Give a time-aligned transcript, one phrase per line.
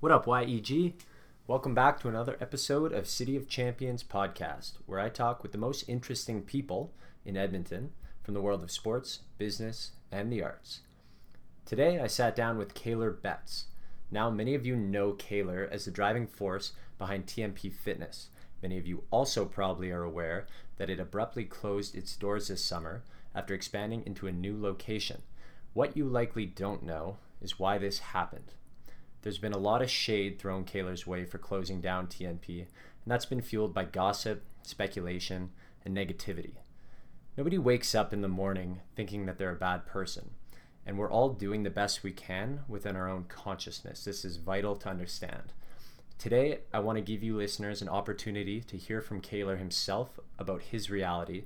[0.00, 0.94] What up, YEG?
[1.46, 5.58] Welcome back to another episode of City of Champions podcast, where I talk with the
[5.58, 6.94] most interesting people
[7.26, 7.92] in Edmonton
[8.22, 10.80] from the world of sports, business, and the arts.
[11.66, 13.66] Today, I sat down with Kaylor Betts.
[14.10, 18.30] Now, many of you know Kaylor as the driving force behind TMP Fitness.
[18.62, 20.46] Many of you also probably are aware
[20.78, 23.02] that it abruptly closed its doors this summer
[23.34, 25.20] after expanding into a new location.
[25.74, 28.54] What you likely don't know is why this happened.
[29.22, 32.68] There's been a lot of shade thrown Kaylor's way for closing down TMP, and
[33.06, 35.50] that's been fueled by gossip, speculation,
[35.84, 36.54] and negativity.
[37.36, 40.30] Nobody wakes up in the morning thinking that they're a bad person,
[40.86, 44.04] and we're all doing the best we can within our own consciousness.
[44.04, 45.52] This is vital to understand.
[46.18, 50.62] Today, I want to give you listeners an opportunity to hear from Kaylor himself about
[50.62, 51.44] his reality,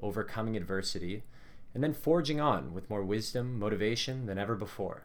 [0.00, 1.24] overcoming adversity,
[1.74, 5.04] and then forging on with more wisdom, motivation than ever before.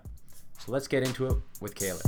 [0.59, 2.05] So let's get into it with Kaylor.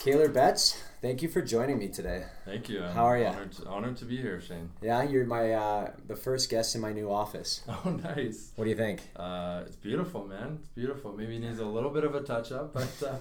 [0.00, 2.24] Kaylor Betts, thank you for joining me today.
[2.44, 2.84] Thank you.
[2.84, 3.24] I'm How are you?
[3.24, 4.70] Honored to, honored to be here, Shane.
[4.80, 7.62] Yeah, you're my uh, the first guest in my new office.
[7.84, 8.52] Oh, nice.
[8.54, 9.00] What do you think?
[9.16, 10.58] Uh, it's beautiful, man.
[10.60, 11.12] It's beautiful.
[11.12, 13.16] Maybe it needs a little bit of a touch up, but uh,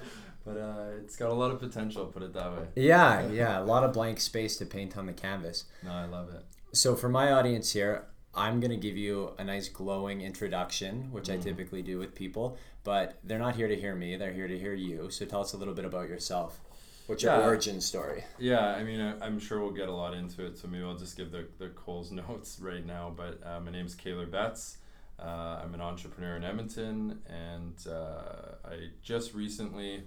[0.45, 2.05] but uh, it's got a lot of potential.
[2.05, 2.67] Put it that way.
[2.75, 5.63] Yeah, yeah, a lot of blank space to paint on the canvas.
[5.83, 6.43] No, I love it.
[6.73, 11.37] So for my audience here, I'm gonna give you a nice glowing introduction, which I
[11.37, 14.73] typically do with people, but they're not here to hear me; they're here to hear
[14.73, 15.09] you.
[15.09, 16.59] So tell us a little bit about yourself.
[17.07, 18.23] What's your origin story?
[18.39, 20.97] Yeah, I mean, I, I'm sure we'll get a lot into it, so maybe I'll
[20.97, 23.13] just give the, the Coles notes right now.
[23.15, 24.77] But uh, my is Kaylor Betts.
[25.19, 30.03] Uh, I'm an entrepreneur in Edmonton, and uh, I just recently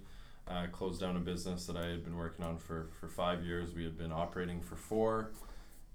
[0.48, 3.74] uh, closed down a business that I had been working on for, for five years.
[3.74, 5.30] We had been operating for four.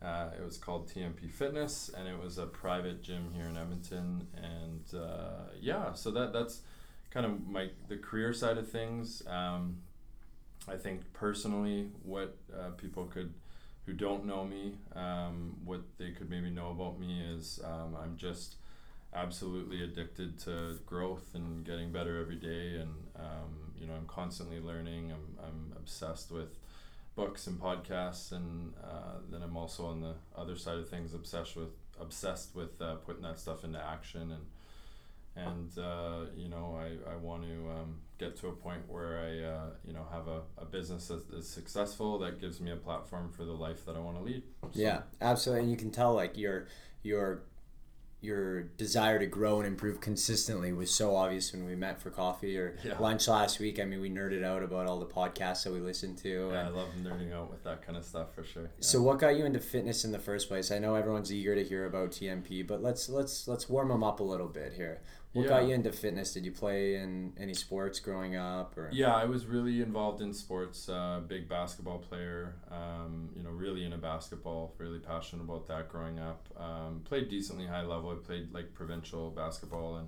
[0.03, 4.27] Uh, it was called TMP Fitness, and it was a private gym here in Edmonton.
[4.35, 6.61] And uh, yeah, so that that's
[7.09, 9.23] kind of my the career side of things.
[9.27, 9.77] Um,
[10.67, 13.33] I think personally, what uh, people could
[13.85, 18.16] who don't know me, um, what they could maybe know about me is um, I'm
[18.17, 18.55] just
[19.13, 24.59] absolutely addicted to growth and getting better every day, and um, you know I'm constantly
[24.59, 25.11] learning.
[25.11, 26.57] I'm I'm obsessed with
[27.16, 31.56] books and podcasts, and uh, then I'm also on the other side of things obsessed
[31.56, 31.69] with
[32.00, 34.46] obsessed with uh, putting that stuff into action and
[35.35, 39.44] and uh, you know I, I want to um, get to a point where I
[39.47, 43.31] uh, you know have a, a business that is successful that gives me a platform
[43.31, 44.44] for the life that I want to lead.
[44.63, 45.63] So- Yeah, absolutely.
[45.63, 46.68] And you can tell like your
[47.03, 47.44] your
[48.23, 52.57] your desire to grow and improve consistently was so obvious when we met for coffee
[52.57, 52.97] or Yeah.
[53.00, 53.79] lunch last week.
[53.79, 56.50] I mean, we nerded out about all the podcasts that we listened to.
[56.51, 58.63] Yeah, I love nerding out with that kind of stuff for sure.
[58.63, 58.69] Yeah.
[58.79, 60.72] so, what got you into fitness in the first place?
[60.72, 64.19] I know everyone's eager to hear about TMP, but let's let's let's warm them up
[64.19, 65.01] a little bit here.
[65.33, 66.31] What got you into fitness?
[66.31, 68.77] Did you play in any sports growing up?
[68.77, 70.88] Or Yeah, I was really involved in sports.
[70.88, 72.53] Uh, big basketball player.
[72.69, 74.75] Um, you know, really into basketball.
[74.77, 76.47] Really passionate about that growing up.
[76.55, 78.11] Um, played decently high level.
[78.11, 80.07] I played like provincial basketball, and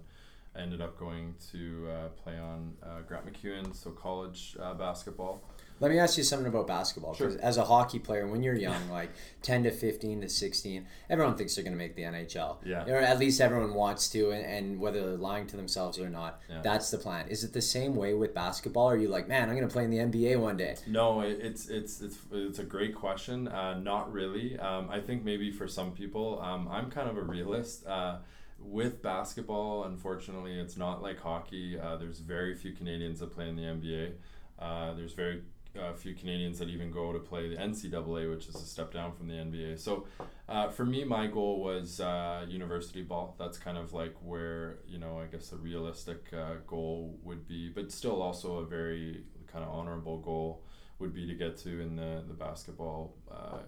[0.56, 5.41] I ended up going to uh, play on uh, Grant MacEwan, so college uh, basketball.
[5.80, 7.13] Let me ask you something about basketball.
[7.13, 7.28] Sure.
[7.28, 9.09] Because as a hockey player, when you're young, like
[9.41, 12.58] 10 to 15 to 16, everyone thinks they're going to make the NHL.
[12.66, 12.86] Yeah.
[12.88, 16.40] Or at least everyone wants to, and, and whether they're lying to themselves or not,
[16.50, 16.62] Yeah.
[16.62, 17.28] that's the plan.
[17.28, 18.88] Is it the same way with basketball?
[18.90, 20.78] Are you like, man, I'm going to play in the NBA one day?
[20.88, 23.47] No, it's it's it's it's a great question.
[23.50, 24.58] Uh, not really.
[24.59, 27.85] Um, I think maybe for some people, um, I'm kind of a realist.
[27.85, 28.18] Uh,
[28.59, 31.78] with basketball, unfortunately, it's not like hockey.
[31.78, 34.14] Uh, there's very few Canadians that play in the NBA.
[34.58, 35.41] Uh, there's very
[35.78, 39.13] uh, few Canadians that even go to play the NCAA, which is a step down
[39.13, 39.80] from the NBA.
[39.80, 40.08] So,
[40.47, 43.36] uh, for me, my goal was uh, university ball.
[43.38, 47.69] That's kind of like where you know I guess a realistic uh, goal would be,
[47.69, 50.64] but still also a very kind of honorable goal
[51.00, 53.59] would be to get to in the the basketball uh,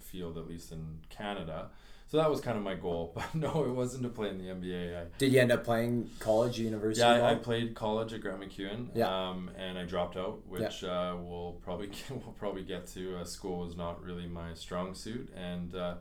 [0.00, 1.70] field, at least in Canada.
[2.10, 4.44] So that was kind of my goal, but no, it wasn't to play in the
[4.44, 4.98] NBA.
[4.98, 7.00] I, Did you end up playing college, university?
[7.06, 9.08] yeah, I, I played college at Grant MacEwan, Yeah.
[9.30, 13.18] um, and I dropped out, which uh, we'll probably get, we'll probably get to.
[13.18, 15.96] Uh, school was not really my strong suit, and uh,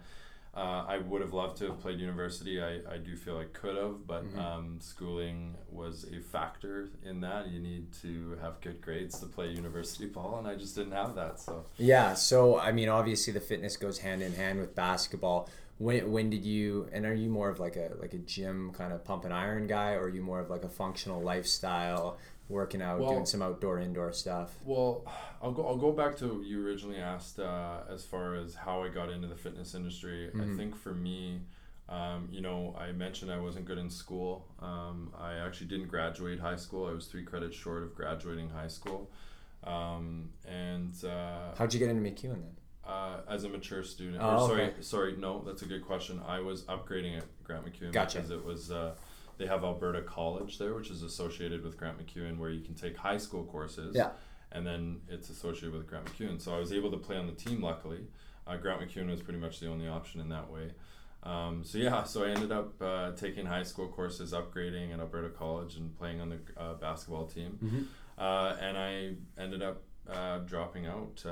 [0.56, 2.62] uh, I would have loved to have played university.
[2.64, 4.40] I, I do feel I could have, but Mhm.
[4.40, 7.50] um, schooling was a factor in that.
[7.50, 11.16] You need to have good grades to play university ball, and I just didn't have
[11.16, 11.42] that.
[11.42, 15.50] So Yeah, so I mean, obviously the fitness goes hand in hand with basketball.
[15.80, 18.92] When, when did you and are you more of like a like a gym kind
[18.94, 22.18] of pump and iron guy, or are you more of like a functional lifestyle,
[22.50, 24.56] working out, Well- doing some outdoor indoor stuff?
[24.66, 25.06] Well,
[25.42, 25.68] I'll go.
[25.68, 29.12] I'll go back to what you originally asked uh, as far as how I got
[29.12, 30.30] into the fitness industry.
[30.34, 30.58] I Mhm.
[30.58, 31.42] think for me,
[31.90, 34.46] Um, you know, I mentioned I wasn't good in school.
[34.60, 36.86] Um, I actually didn't graduate high school.
[36.86, 39.10] I was three credits short of graduating high school.
[39.64, 42.57] Um, and uh, how'd you get into MacEwan then?
[42.88, 44.18] Uh, as a mature student.
[44.22, 44.82] Oh, or sorry, okay.
[44.82, 46.22] sorry, no, that's a good question.
[46.26, 48.20] I was upgrading at Grant MacEwan Gotcha.
[48.20, 48.96] because it was uh,
[49.38, 52.96] they have Alberta College there, which is associated with Grant MacEwan, where you can take
[52.96, 53.94] high school courses.
[53.94, 54.12] Yeah.
[54.54, 56.42] And then it's associated with Grant MacEwan.
[56.42, 57.62] So I was able to play on the team.
[57.62, 58.08] Luckily,
[58.48, 60.72] uh, Grant MacEwan was pretty much the only option in that way.
[61.24, 65.30] Um, so yeah, so I ended up uh, taking high school courses, upgrading at Alberta
[65.30, 67.60] College, and playing on the uh, basketball team.
[67.62, 67.82] Mm-hmm.
[68.18, 71.24] Uh, and I ended up uh, dropping out.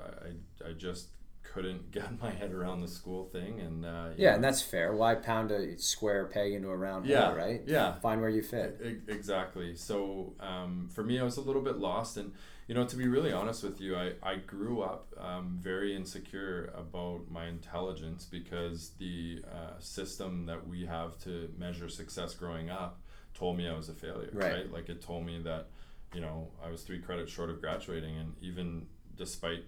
[0.00, 1.08] I, I just
[1.42, 4.94] couldn't get my head around the school thing, and uh, Yeah, know, and that's fair.
[4.94, 7.62] Why pound a square peg into a round Yeah, hole, right?
[7.66, 7.92] yeah.
[8.00, 8.80] Find where you fit.
[8.84, 9.74] E- exactly.
[9.74, 12.32] So um, for me, I was a little bit lost, and
[12.66, 16.70] you know, to be really honest with you, I I grew up um, very insecure
[16.74, 23.00] about my intelligence because the uh, system that we have to measure success growing up
[23.34, 24.30] told me I was a failure.
[24.34, 24.70] Right.
[24.72, 25.68] Like it told me that
[26.14, 28.86] you know I was three credits short of graduating, and even
[29.16, 29.64] despite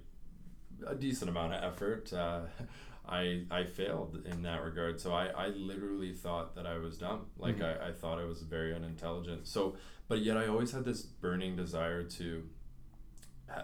[0.86, 2.12] a decent amount of effort.
[2.12, 2.42] Uh,
[3.08, 5.00] I, I failed in that regard.
[5.00, 7.26] So I, I literally thought that I was dumb.
[7.38, 7.82] Like Mhm.
[7.82, 9.48] I, I thought I was very unintelligent.
[9.48, 9.74] So,
[10.06, 12.44] but yet I always had this burning desire to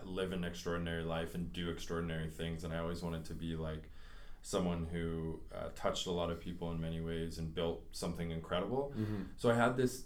[0.04, 2.64] live an extraordinary life and do extraordinary things.
[2.64, 3.88] And I always wanted to be like
[4.42, 8.92] someone who uh, touched a lot of people in many ways and built something incredible.
[8.98, 9.22] Mm-hmm.
[9.36, 10.04] So I had this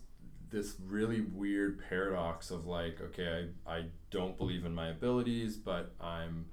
[0.50, 5.92] this really weird paradox of like, okay, I, I don't believe in my abilities, but
[6.00, 6.46] I'm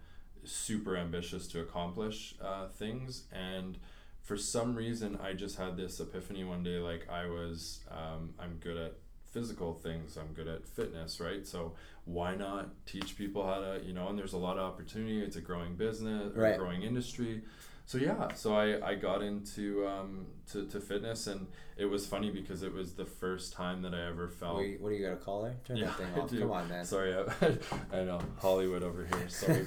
[0.48, 3.24] super ambitious to accomplish uh, things.
[3.32, 3.78] And
[4.24, 8.58] for some reason, I just had this epiphany one day, like I was, um, I'm
[8.60, 8.94] good at
[9.32, 10.18] physical things.
[10.18, 11.46] I'm good at fitness, right?
[11.46, 11.74] So
[12.06, 15.22] why not teach people how to, you know, and there's a lot of opportunity.
[15.22, 16.58] It's a growing business, or Right.
[16.58, 17.42] growing industry.
[17.88, 21.48] So yeah, so I, I got into um, to, to fitness and
[21.78, 24.90] it was funny because it was the first time that I ever felt you, what
[24.90, 25.56] do you got a caller?
[25.64, 26.30] Turn Yeah, that thing off.
[26.38, 26.84] Come on, man.
[26.84, 27.58] Sorry, I,
[27.98, 29.30] I know Hollywood over here.
[29.30, 29.66] Sorry,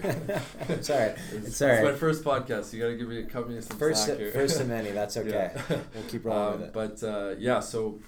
[0.69, 1.17] It's all right.
[1.33, 2.75] It's, It's all it's my first podcast.
[2.75, 4.33] You gotta give me a me some First, slack here.
[4.33, 4.91] first of many.
[4.91, 5.53] That's okay.
[5.55, 5.79] Yeah.
[5.95, 6.73] We'll keep rolling Um, with it.
[6.75, 8.01] But uh, yeah, so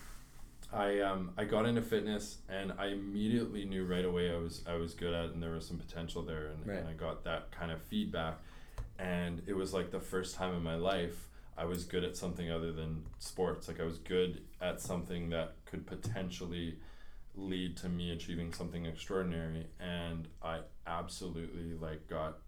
[0.70, 4.75] I um, I got into fitness and I immediately knew right away I was I
[4.75, 6.81] was good at it and there was some potential there and, Right.
[6.81, 8.38] and I got that kind of feedback
[9.02, 11.28] and it was like the first time in my life
[11.58, 13.69] I was good at something other than sports.
[13.69, 16.78] Like I was good at something that could potentially
[17.34, 22.38] lead to me achieving something extraordinary and I absolutely like got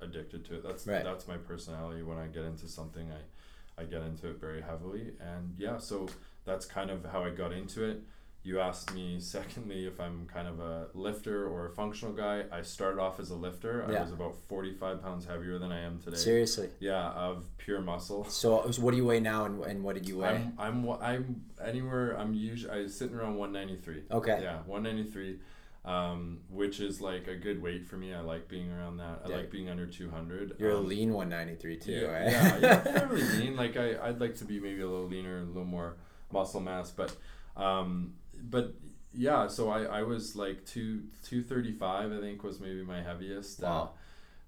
[0.00, 0.62] addicted to it.
[0.62, 1.04] That's Right.
[1.04, 2.02] that's my personality.
[2.02, 5.12] When I get into something I I get into it very heavily.
[5.20, 6.08] And yeah so
[6.44, 8.02] that's kind of how I got into it
[8.46, 12.62] you asked me secondly if I'm kind of a lifter or a functional guy I
[12.62, 13.98] started off as a lifter Yeah.
[13.98, 16.68] I was about 45 pounds heavier than I am today Seriously.
[16.78, 20.06] yeah of pure muscle So, so what do you weigh now, and, and what did
[20.08, 20.28] you weigh?
[20.58, 24.38] I'm I'm I'm anywhere I'm usually I was sitting around 193 okay.
[24.42, 25.38] yeah 193
[25.86, 29.28] um, which is like a good weight for me I like being around that I
[29.28, 29.36] Yeah.
[29.36, 32.30] like being under 200 You're a um, lean 193 too, yeah, right?
[32.30, 33.54] yeah, yeah, fairly lean.
[33.56, 35.96] Like I, I'd like to be maybe a little leaner, a little more
[36.32, 37.14] muscle mass, but,
[37.56, 38.74] um, but
[39.14, 39.46] yeah.
[39.48, 42.12] So I, I was like two, two thirty five.
[42.12, 43.62] I think was maybe my heaviest.
[43.62, 43.90] Uh, Wow.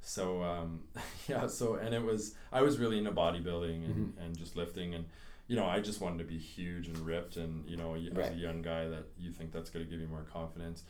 [0.01, 0.81] so um,
[1.29, 1.47] yeah.
[1.47, 4.23] So and it was I was really into bodybuilding and, Mm-hmm.
[4.23, 5.07] and just lifting and.
[5.49, 8.33] You know, I just wanted to be huge and ripped, and you know, y- as
[8.33, 10.83] a young guy, that you think that's going to give you more confidence.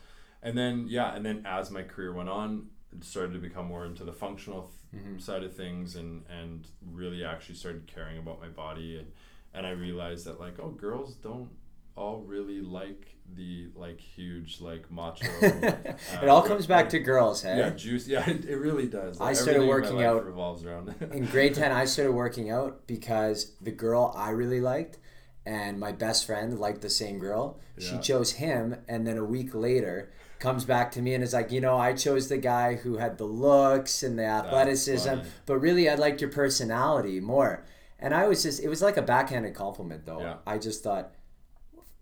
[0.42, 3.84] And then, yeah, and then as my career went on, it started to become more
[3.84, 5.20] into the functional Mhm.
[5.20, 9.12] side of things and and really actually started caring about my body and
[9.52, 11.50] and I realized that like oh girls don't
[11.96, 17.42] all really like the like huge like macho it all uh, comes back to girls,
[17.42, 17.58] hey?
[17.58, 19.20] yeah juice yeah it, it really does.
[19.20, 22.50] I started everything in my working out revolves around in grade 10 i started working
[22.50, 24.98] out because the girl i really liked
[25.44, 27.60] and my best friend liked the same girl.
[27.78, 30.10] She chose him and then a week later
[30.40, 33.16] comes back to me and is like you know i chose the guy who had
[33.16, 37.64] the looks and the athleticism but really i liked your personality more.
[37.98, 40.20] And i was just it was like a backhanded compliment though.
[40.20, 40.36] Yeah.
[40.46, 41.15] i just thought "O-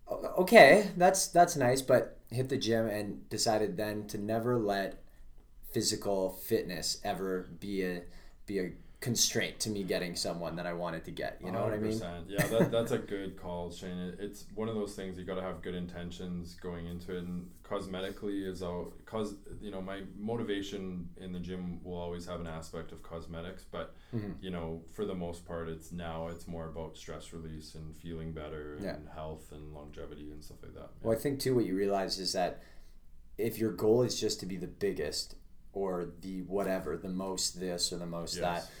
[0.09, 5.01] okay that's that's nice but hit the gym and decided then to never let
[5.71, 8.01] physical fitness ever be a
[8.45, 8.71] be a
[9.05, 11.37] constraint to me getting someone that I wanted to get.
[11.39, 11.99] You know what I mean?
[11.99, 12.23] 100%.
[12.27, 13.99] Yeah, that, that's a good call, Shane.
[13.99, 17.23] It, it's one of those things you got to have good intentions going into it,
[17.23, 19.35] and cosmetically is all cause.
[19.61, 23.93] You know, my motivation in the gym will always have an aspect of cosmetics, but
[24.11, 24.33] Mhm.
[24.41, 28.31] you know, for the most part, it's now it's more about stress release and feeling
[28.31, 28.97] better and Yeah.
[29.13, 30.89] health and longevity and stuff like that.
[31.03, 32.59] Well, I think too what you realize is that
[33.37, 35.35] if your goal is just to be the biggest
[35.73, 38.41] or the whatever, the most this or the most Yes.
[38.41, 38.71] that,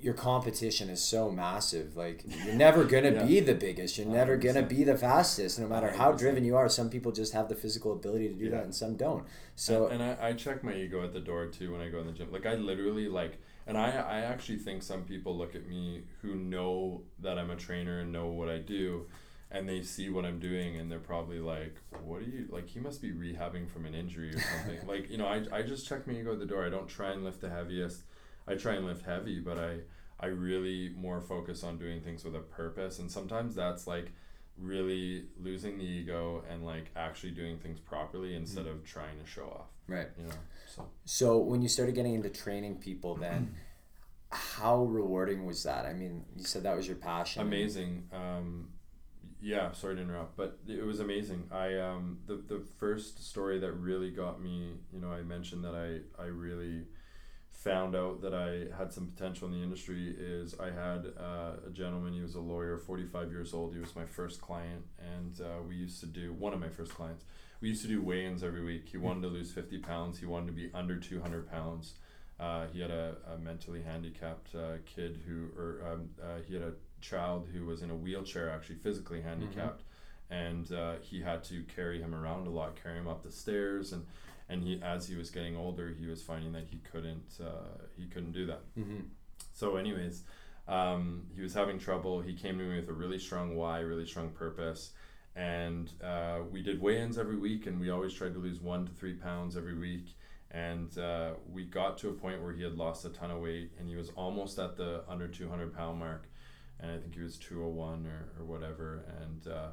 [0.00, 1.96] your competition is so massive.
[1.96, 3.24] Like you're never gonna Yeah.
[3.24, 3.98] be the biggest.
[3.98, 6.18] You're never gonna be the fastest, no matter how 100%.
[6.18, 6.68] driven you are.
[6.68, 8.50] Some people just have the physical ability to do Yeah.
[8.52, 9.24] that, and some don't.
[9.56, 11.98] So and, and I, I check my ego at the door too when I go
[12.00, 12.30] in the gym.
[12.30, 16.34] Like I literally like, and I I actually think some people look at me who
[16.36, 19.06] know that I'm a trainer and know what I do,
[19.50, 21.74] and they see what I'm doing and they're probably like,
[22.04, 22.68] what are you like?
[22.68, 24.78] He must be rehabbing from an injury or something.
[24.86, 26.64] like you know, I I just check my ego at the door.
[26.64, 28.02] I don't try and lift the heaviest.
[28.48, 29.78] I try and lift heavy, but I
[30.20, 34.12] I really more focus on doing things with a purpose, and sometimes that's like
[34.60, 39.44] really losing the ego and like actually doing things properly instead of trying to show
[39.44, 40.08] off right.
[40.18, 40.34] you know
[40.66, 43.54] so So when you started getting into training people, then
[44.30, 45.86] how rewarding was that?
[45.86, 47.42] I mean, you said that was your passion.
[47.42, 48.68] amazing um
[49.40, 53.70] yeah sorry to interrupt but it was amazing i um the, the first story that
[53.72, 56.82] really got me you know i mentioned that i i really
[57.64, 61.70] found out that i had some potential in the industry is i had uh, a
[61.72, 64.84] gentleman he was a lawyer 45 years old he was my first client
[65.16, 67.24] and uh, we used to do one of my first clients
[67.60, 68.88] we used to do weigh-ins every week.
[68.88, 71.94] He wanted to lose 50 pounds he wanted to be under 200 pounds.
[72.38, 76.62] Uh, he had a, a mentally handicapped uh, kid who or um, uh, he had
[76.62, 79.82] a child who was in a wheelchair actually physically handicapped
[80.30, 83.92] and uh, he had to carry him around a lot carry him up the stairs
[83.92, 84.04] and
[84.48, 88.06] and he as he was getting older he was finding that he couldn't uh, he
[88.06, 88.62] couldn't do that.
[88.74, 89.00] Hmm
[89.52, 90.22] so anyways
[90.68, 92.20] um, he was having trouble.
[92.20, 94.92] He came to me with a really strong why really strong purpose.
[95.34, 98.92] And uh, we did weigh-ins every week and we always tried to lose one to
[98.92, 100.16] three pounds every week.
[100.50, 103.72] And uh, we got to a point where he had lost a ton of weight
[103.78, 106.28] and he was almost at the under 200 pound mark.
[106.80, 109.04] And i think he was 201 or, or whatever.
[109.22, 109.68] And uh,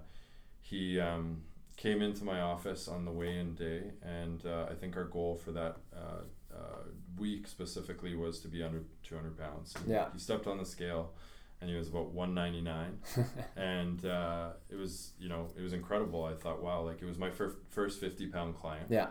[0.61, 1.41] he um,
[1.77, 5.51] came into my office on the weigh-in day and uh, i think our goal for
[5.51, 6.21] that uh,
[6.55, 6.83] uh,
[7.17, 9.73] week specifically was to be under 200 pounds.
[9.87, 10.07] Yeah.
[10.13, 11.11] he stepped on the scale
[11.61, 13.25] and he was about 199
[13.57, 16.23] and uh, it was you know it was incredible.
[16.25, 18.87] I thought wow like it was my fir- first 50 pound client.
[18.89, 19.07] Yeah.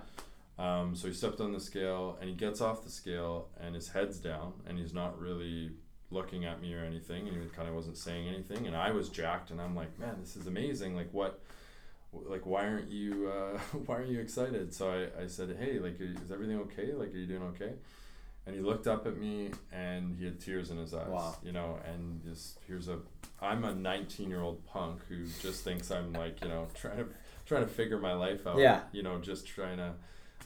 [0.58, 3.88] um, so he stepped on the scale and he gets off the scale and his
[3.88, 5.72] head's down and he's not really
[6.10, 9.08] looking at me or anything and he kind of wasn't saying anything and I was
[9.08, 10.94] jacked and I'm like man this is amazing.
[10.94, 11.42] Like what
[12.26, 15.96] like why aren't you uh, why aren't you excited so I, I said hey like
[16.00, 17.72] is everything okay like are you doing okay
[18.46, 21.36] and he looked up at me and he had tears in his eyes Wow.
[21.42, 22.98] you know and just here's a
[23.42, 27.06] I'm a 19 year old punk who just thinks I'm like you know trying to
[27.46, 28.80] trying to figure my life out Yeah.
[28.92, 29.92] you know just trying to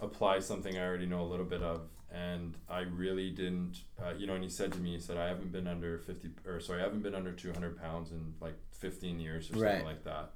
[0.01, 4.27] apply something I already know a little bit of and I really didn't uh, you
[4.27, 6.81] know and he said to me he said I haven't been under 50 or sorry
[6.81, 9.85] I haven't been under 200 pounds in like 15 years or something Right.
[9.85, 10.31] like that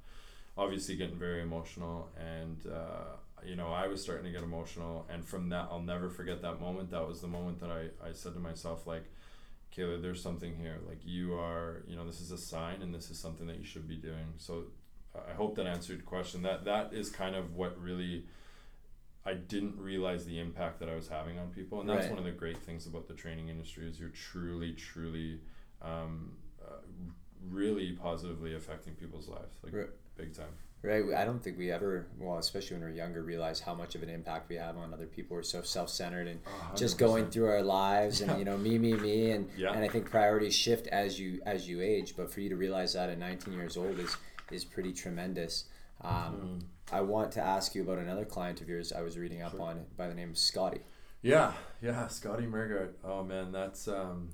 [0.57, 5.25] obviously getting very emotional and uh, you know I was starting to get emotional and
[5.25, 6.91] from that I'll never forget that moment.
[6.91, 9.05] That was the moment that I, I said to myself like
[9.75, 10.77] Kaylor there's something here.
[10.87, 13.65] Like you are you know this is a sign and this is something that you
[13.65, 14.33] should be doing.
[14.37, 14.65] So
[15.15, 16.43] I hope that answered your question.
[16.43, 18.25] That that is kind of what really
[19.25, 22.09] I didn't realize the impact that I was having on people, and that's Right.
[22.09, 25.39] one of the great things about the training industry is you're truly, truly,
[25.81, 26.81] um, uh,
[27.49, 29.89] really positively affecting people's lives, like Right.
[30.15, 30.53] Big time.
[30.81, 31.01] Right.
[31.15, 34.09] I don't think we ever, well, especially when we're younger, realize how much of an
[34.09, 35.37] impact we have on other people.
[35.37, 36.41] We're so self-centered and
[36.75, 38.37] just going through our lives and Yeah.
[38.37, 39.71] you know me me me and Yeah.
[39.71, 42.93] and I think priorities shift as you as you age but for you to realize
[42.93, 44.17] that at 19 years old is
[44.51, 45.65] is pretty tremendous
[46.01, 46.63] um, Mm.
[46.91, 49.61] I want to ask you about another client of yours I was reading up Sure.
[49.61, 50.81] on by the name of Scotty
[51.21, 52.99] Yeah, yeah, Scotty Margaret.
[53.05, 54.31] Oh man, that's um,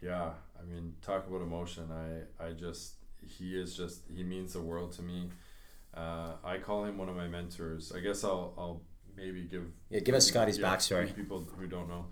[0.00, 0.32] yeah.
[0.60, 1.88] I mean, talk about emotion.
[1.92, 2.94] I I just
[3.26, 5.30] he is just he means the world to me.
[5.94, 7.92] Uh, I call him one of my mentors.
[7.94, 8.82] I guess I'll I'll
[9.16, 12.06] maybe give yeah give us Scotty's yeah, backstory People who don't know.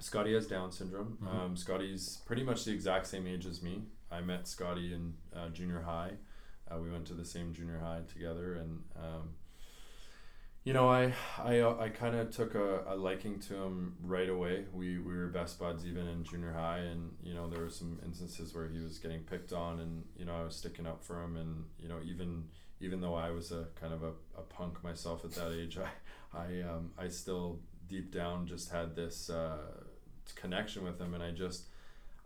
[0.00, 1.18] Scotty has Down syndrome.
[1.22, 1.28] Mhm.
[1.34, 3.84] Um, Scotty's pretty much the exact same age as me.
[4.10, 6.12] I met Scotty in uh, junior high.
[6.70, 9.30] Uh, we went to the same junior high together, and um,
[10.64, 14.28] you know, I I, uh, I kind of took a, a liking to him right
[14.28, 14.64] away.
[14.72, 18.00] We we were best buds even in junior high, and you know there were some
[18.04, 21.22] instances where he was getting picked on, and you know I was sticking up for
[21.22, 22.44] him, and you know even
[22.80, 25.78] even though I was a kind of a, a punk myself at that age,
[26.34, 29.58] I I um, I still deep down just had this uh,
[30.34, 31.66] connection with him, and I just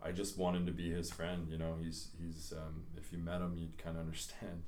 [0.01, 1.47] I just wanted to be his friend.
[1.49, 4.63] You know, he's he's um, if you met him, you'd kind of understand.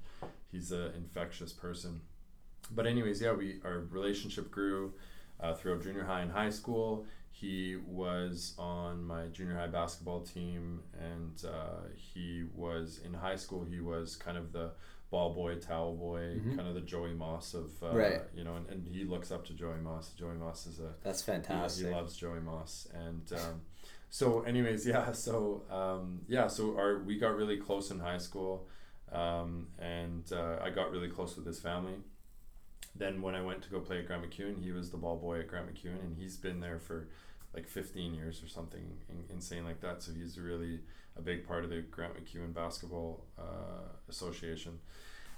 [0.52, 2.02] He's an infectious person.
[2.74, 4.94] But anyways, yeah, we our relationship grew
[5.40, 7.06] uh, throughout junior high and high school.
[7.32, 13.64] He was on my junior high basketball team, and uh, he was in high school.
[13.64, 14.72] He was kind of the
[15.10, 16.56] ball boy, towel boy, Mhm.
[16.56, 18.22] kind of the Joey Moss of uh, Right.
[18.34, 20.14] You know, and, and he looks up to Joey Moss.
[20.14, 23.62] Joey Moss is a that's he, fantastic he loves Joey Moss, and um,
[24.10, 28.68] so anyways yeah so um, yeah so our we got really close in high school
[29.12, 31.96] um, and uh, i got really close with his family
[32.96, 35.40] then when i went to go play at Grant MacEwan he was the ball boy
[35.40, 37.08] at Grant MacEwan and he's been there for
[37.54, 38.98] like 15 years or something
[39.30, 40.02] insane like that.
[40.02, 40.80] So he's really
[41.18, 44.80] a big part of the Grant MacEwan basketball uh, association.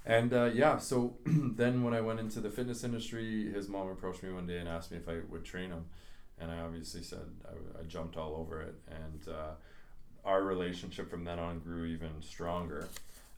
[0.06, 4.22] And uh, yeah so then when i went into the fitness industry his mom approached
[4.22, 5.86] me one day and asked me if i would train him.
[6.38, 9.52] And I obviously said I, I jumped all over it, and uh,
[10.24, 12.88] our relationship from then on grew even stronger.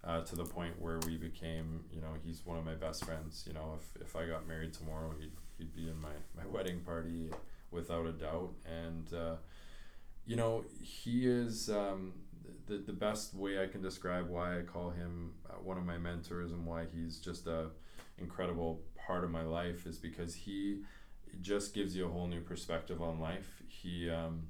[0.06, 3.42] Uh, to the point where we became, you know, he's one of my best friends.
[3.44, 6.78] You know, if, if I got married tomorrow, he'd, he'd be in my, my wedding
[6.80, 7.30] party
[7.72, 8.52] without a doubt.
[8.64, 9.34] And, uh,
[10.24, 12.12] you know, he is um,
[12.66, 15.98] the, the best way I can describe why I call him uh, one of my
[15.98, 17.70] mentors and why he's just a
[18.18, 20.82] incredible part of my life is because he
[21.40, 23.62] just gives you a whole new perspective on life.
[23.68, 24.44] He um,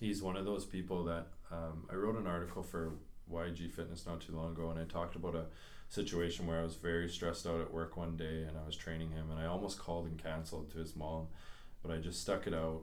[0.00, 2.94] he's one of those people that um, I wrote an article for
[3.30, 5.46] YEG Fitness not too long ago, and I talked about a
[5.88, 9.10] situation where I was very stressed out at work one day, and I was training
[9.10, 11.28] him, and I almost called and canceled to his mom,
[11.82, 12.82] but I just stuck it out.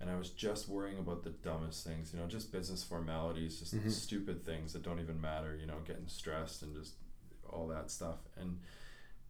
[0.00, 3.76] And I was just worrying about the dumbest things, you know, just business formalities, just
[3.76, 3.88] mm-hmm.
[3.88, 6.94] stupid things that don't even matter, you know, getting stressed and just
[7.48, 8.16] all that stuff.
[8.36, 8.58] And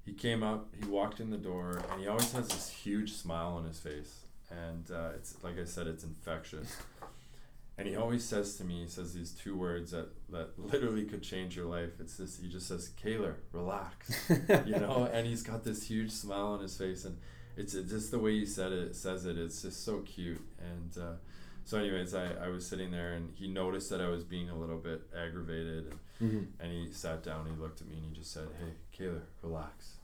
[0.04, 3.48] he came up, he walked in the door, and he always has this huge smile
[3.48, 4.20] on his face.
[4.50, 6.76] And uh, it's like I said, it's infectious.
[7.82, 11.20] And he always says to me, he says these two words that, that literally could
[11.20, 11.90] change your life.
[11.98, 14.30] It's this, he just says, Kaylor, relax.
[14.30, 17.04] you know, and he's got this huge smile on his face.
[17.04, 17.18] And
[17.56, 20.40] it's, it's just the way he said it, says it, it's just so cute.
[20.60, 21.14] And uh,
[21.64, 24.56] so, anyways, I, I was sitting there and he noticed that I was being a
[24.56, 25.86] little bit aggravated.
[26.20, 26.62] And, mm-hmm.
[26.62, 29.96] and he sat down, he looked at me, and he just said, Hey, Kaylor, relax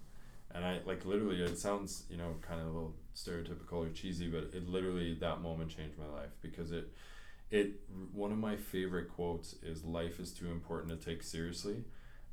[0.55, 4.29] and I like literally it sounds you know kind of a little stereotypical or cheesy
[4.29, 6.91] but it literally that moment changed my life because it
[7.51, 7.81] it
[8.13, 11.85] one of my favorite quotes is life is too important to take seriously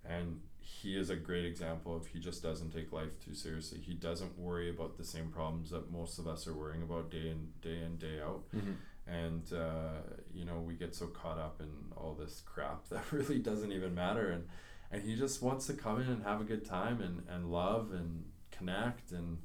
[0.08, 3.80] and he is a great example of he just doesn't take life too seriously.
[3.80, 7.30] He doesn't worry about the same problems that most of us are worrying about day
[7.30, 8.44] in day in day out.
[8.56, 8.72] Mm-hmm.
[9.08, 10.02] and uh,
[10.34, 13.94] you know we get so caught up in all this crap that really doesn't even
[13.94, 14.32] matter.
[14.32, 14.48] And
[14.92, 17.92] and he just wants to come in and have a good time and, and love
[17.92, 19.40] and connect and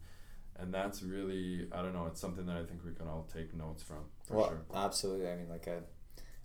[0.60, 3.54] and that's really I don't know it's something that I think we can all take
[3.54, 4.60] notes from for well, sure.
[4.74, 5.28] Absolutely.
[5.30, 5.82] I mean like a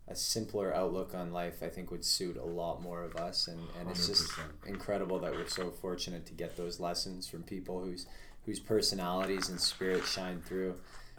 [0.07, 3.59] a simpler outlook on life I think would suit a lot more of us and,
[3.79, 4.07] and it's 100%.
[4.07, 4.31] just
[4.67, 8.05] incredible that we're so fortunate to get those lessons from people whose
[8.45, 10.75] whose personalities and spirit shine through.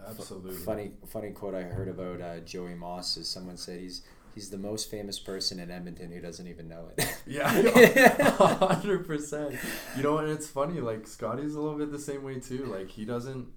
[0.07, 0.55] Absolutely.
[0.55, 4.03] F- funny funny quote I heard about uh, Joey Moss is someone said he's
[4.37, 7.16] He's the most famous person in Edmonton who doesn't even know it.
[7.27, 7.49] yeah,
[8.37, 9.57] hundred percent.
[9.96, 10.79] You know, and it's funny.
[10.79, 12.66] Like Scotty's a little bit the same way too.
[12.66, 13.49] Like he doesn't.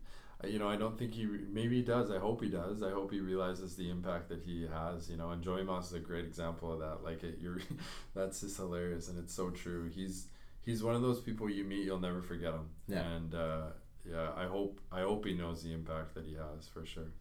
[0.47, 1.25] You know, I don't think he.
[1.25, 2.09] Maybe he does.
[2.09, 2.81] I hope he does.
[2.81, 5.09] I hope he realizes the impact that he has.
[5.09, 7.03] You know, and Joey Moss is a great example of that.
[7.03, 7.59] Like it, you're.
[8.15, 9.89] that's just hilarious, and it's so true.
[9.93, 10.27] He's
[10.61, 12.69] he's one of those people you meet, you'll never forget him.
[12.87, 12.99] Yeah.
[13.01, 13.63] And uh,
[14.09, 17.11] yeah, I hope I hope he knows the impact that he has for sure.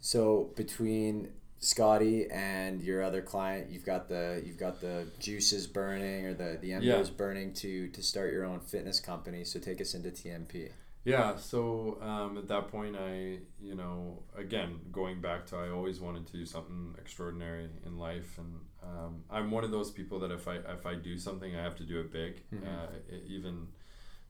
[0.00, 1.28] So between
[1.62, 6.58] Scotty and your other client, you've got the you've got the juices burning or the
[6.60, 7.14] the embers yeah.
[7.16, 9.44] burning to to start your own fitness company.
[9.44, 10.70] So take us into TMP.
[11.04, 11.36] Yeah.
[11.36, 16.26] So um, at that point, I you know again going back to I always wanted
[16.26, 20.48] to do something extraordinary in life, and um, I'm one of those people that if
[20.48, 22.42] I if I do something, I have to do it big.
[22.52, 22.66] Mm-hmm.
[22.66, 23.68] Uh, it even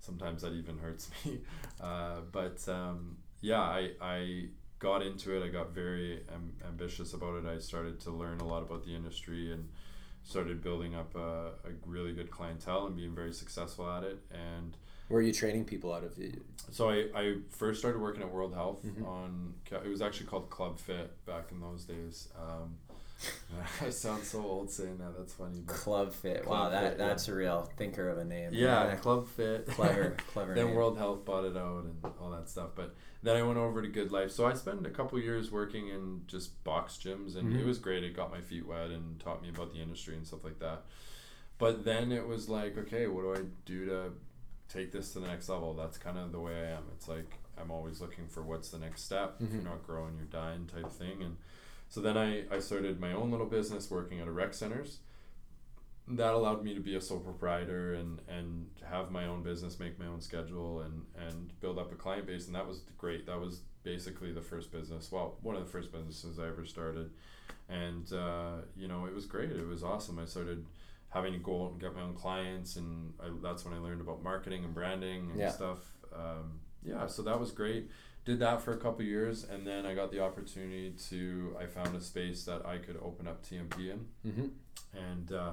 [0.01, 1.40] sometimes that even hurts me.
[1.81, 4.49] Uh, but um, yeah, I I
[4.83, 5.45] got into it.
[5.45, 7.47] I got very am- ambitious about it.
[7.47, 9.68] I started to learn a lot about the industry and
[10.25, 14.18] started building up a, a really good clientele and being very successful at it.
[14.33, 14.77] And
[15.09, 16.18] where are you training people out of?
[16.73, 19.05] So I, I first started working at World Health mm-hmm.
[19.05, 22.29] on it was actually called Club Fit back in those days.
[22.37, 22.77] Um,
[23.81, 25.16] I sound so old saying that.
[25.16, 25.61] That's funny.
[25.66, 26.42] Club Fit.
[26.42, 27.35] Club wow, that Fit, that's yeah.
[27.35, 28.51] a real thinker of a name.
[28.53, 28.95] Yeah, yeah.
[28.97, 29.68] Club Fit.
[29.68, 30.55] Clever, clever.
[30.55, 30.75] then name.
[30.75, 32.71] World Health bought it out and all that stuff.
[32.75, 34.30] But then I went over to GoodLife.
[34.32, 37.61] So I spent a couple years working in just box gyms, and mm-hmm.
[37.61, 38.02] it was great.
[38.02, 40.82] It got my feet wet and taught me about the industry and stuff like that.
[41.58, 44.12] But then it was like, okay, what do I do to
[44.68, 45.74] take this to the next level?
[45.74, 46.85] That's kind of the way I am.
[46.96, 49.35] It's like I'm always looking for what's the next step.
[49.35, 49.44] Mm-hmm.
[49.44, 51.22] If you're not growing, you're dying type thing.
[51.22, 51.37] And
[51.88, 54.98] so then I, I started my own little business working at a rec centers
[56.08, 59.98] that allowed me to be a sole proprietor and and have my own business make
[59.98, 62.46] my own schedule and and build up a client base.
[62.46, 63.26] And that was great.
[63.26, 67.10] That was basically the first business well one of the first businesses i ever started.
[67.68, 69.50] And uh, you know it was great.
[69.50, 70.18] It was awesome.
[70.18, 70.66] I started
[71.08, 72.76] having to go out and get my own clients.
[72.76, 75.50] And I, that's when i learned about marketing and branding and yeah.
[75.50, 75.78] stuff.
[76.14, 77.90] Um, yeah so that was great.
[78.24, 81.56] Did that for a couple years, and then I got the opportunity to.
[81.60, 84.46] I found a space that I could open up TMP in, Mm-hmm.
[84.96, 85.52] and uh,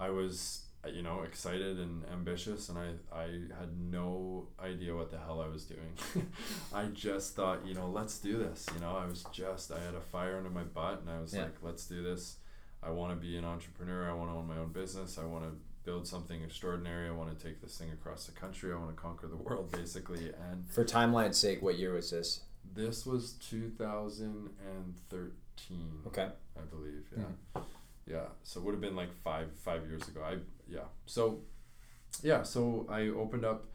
[0.00, 0.62] I was
[0.96, 3.26] you know excited and ambitious, and I I
[3.60, 5.92] had no idea what the hell I was doing.
[6.74, 8.66] I just thought you know let's do this.
[8.74, 11.34] You know I was just I had a fire under my butt, and I was
[11.34, 11.42] Yeah.
[11.44, 12.36] like let's do this.
[12.82, 14.08] I want to be an entrepreneur.
[14.10, 15.18] I want to own my own business.
[15.18, 15.52] I want to
[15.84, 17.08] build something extraordinary.
[17.08, 18.72] I want to take this thing across the country.
[18.72, 20.30] I want to conquer the world, basically.
[20.50, 22.40] And For timeline's sake, what year was this?
[22.74, 26.28] this was 2013, Okay.
[26.56, 27.06] I believe.
[27.16, 27.60] Yeah, mm-hmm.
[28.10, 28.26] Yeah.
[28.42, 30.22] So it would have been like five five years ago.
[30.24, 30.88] I yeah.
[31.06, 31.40] So
[32.22, 32.42] yeah.
[32.42, 33.66] So I opened up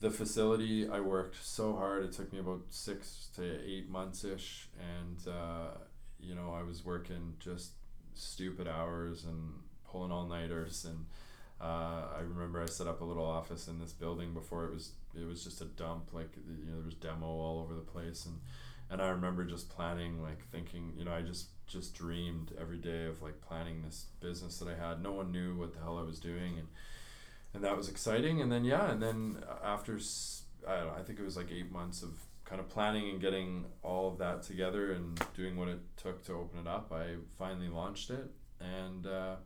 [0.00, 0.88] the facility.
[0.88, 2.04] I worked so hard.
[2.04, 5.78] It took me about six to eight months ish, and uh,
[6.20, 7.72] you know I was working just
[8.14, 9.54] stupid hours and
[9.88, 11.06] pulling all nighters and.
[11.60, 14.94] Uh, I remember I set up a little office in this building before it was
[15.14, 18.26] it was just a dump like you know there was demo all over the place
[18.26, 18.40] and
[18.92, 23.06] and I remember just planning like thinking you know I just just dreamed every day
[23.06, 25.02] of like planning this business that I had.
[25.02, 26.68] No one knew what the hell I was doing and
[27.54, 28.40] and that was exciting.
[28.42, 29.98] And then yeah and then after
[30.68, 32.10] I don't know I think it was like eight months of
[32.44, 36.34] kind of planning and getting all of that together and doing what it took to
[36.34, 38.30] open it up I finally launched it.
[38.60, 39.36] And uh,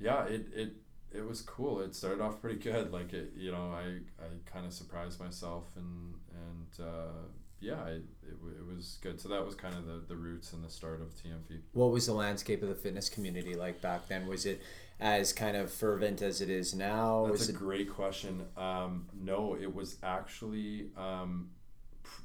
[0.00, 0.72] yeah it, it
[1.10, 1.80] it was cool.
[1.80, 2.92] It started off pretty good.
[2.92, 7.28] Like it you know I, I kind of surprised myself and and uh,
[7.60, 10.64] yeah it, it, it was good so that was kind of the, the roots and
[10.64, 14.26] the start of TMP What was the landscape of the fitness community like back then?
[14.26, 14.60] Was it
[15.00, 17.26] as kind of fervent as it is now?
[17.26, 18.44] That's was a it great question.
[18.56, 21.50] Um, no, it was actually um,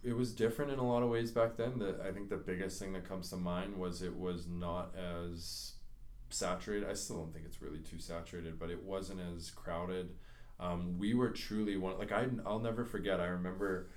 [0.04, 1.80] it was different in a lot of ways back then.
[1.80, 5.74] The I think the biggest thing that comes to mind was it was not as
[6.30, 6.89] saturated.
[6.89, 10.10] I still don't think it's really too saturated, but it wasn't as crowded.
[10.60, 11.98] Um, we were truly one.
[11.98, 13.19] Like I, I'll never forget.
[13.19, 13.89] I remember.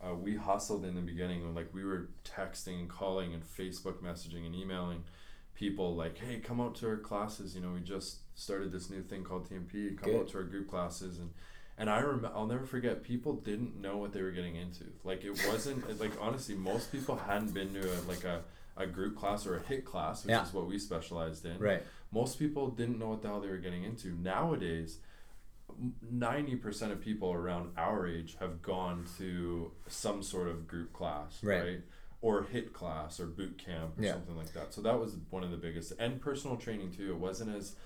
[0.00, 4.00] Uh, we hustled in the beginning when like we were texting and calling and Facebook
[4.02, 5.02] messaging and emailing
[5.54, 7.54] people like, hey, come out to our classes.
[7.54, 9.98] You know, we just started this new thing called TMP.
[10.00, 10.20] Come Good.
[10.20, 11.30] out to our group classes and
[11.80, 14.84] and I remember I'll never forget people didn't know what they were getting into.
[15.04, 18.42] Like it wasn't like honestly most people hadn't been to a, like a,
[18.76, 20.44] a group class or a hit class, which Yeah.
[20.44, 21.58] is what we specialized in.
[21.58, 21.82] right?
[22.12, 24.08] Most people didn't know what the hell they were getting into.
[24.20, 24.98] Nowadays,
[26.10, 31.42] ninety percent of people around our age have gone to some sort of group class,
[31.42, 31.62] Right.
[31.62, 31.80] right?
[32.20, 34.12] Or hit class or boot camp or Yeah.
[34.14, 34.74] something like that.
[34.74, 37.10] So that was one of the biggest and personal training too.
[37.12, 37.76] It wasn't as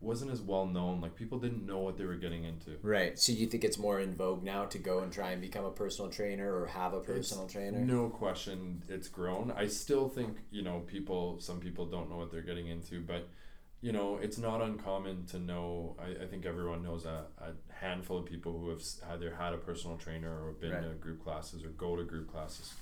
[0.00, 1.00] wasn't as well known.
[1.00, 2.76] Like people didn't know what they were getting into.
[2.82, 3.16] Right.
[3.16, 5.70] So you think it's more in vogue now to go and try and become a
[5.70, 7.78] personal trainer or have a personal trainer?
[7.78, 9.52] No question, it's grown.
[9.52, 11.38] I still think you know people.
[11.38, 13.28] Some people don't know what they're getting into, but
[13.82, 15.96] you know it's not uncommon to know.
[16.00, 19.58] I, I think everyone knows a, a handful of people who have either had a
[19.58, 20.82] personal trainer or been Right.
[20.82, 22.72] to group classes or go to group classes,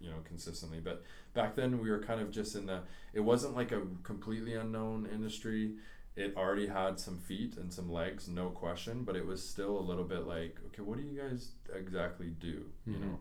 [0.00, 0.78] you know, consistently.
[0.80, 1.02] But
[1.34, 2.80] back then we were kind of just in the.
[3.14, 5.74] It wasn't like a completely unknown industry.
[6.14, 9.80] It already had some feet and some legs, no question, but it was still a
[9.90, 12.66] little bit like, okay, what do you guys exactly do?
[12.86, 13.00] You Mhm.
[13.00, 13.18] know,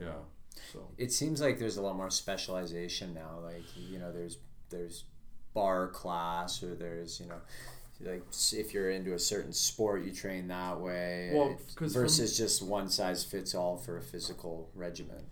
[0.00, 0.18] yeah.
[0.72, 3.40] So It seems like there's a lot more specialization now.
[3.42, 4.38] Like you know, there's
[4.70, 5.04] there's
[5.56, 7.40] bar class or there's you know.
[7.98, 11.30] Like if you're into a certain sport, you train that way.
[11.34, 15.24] Well, 'cause from- versus just one size fits all for a physical regimen.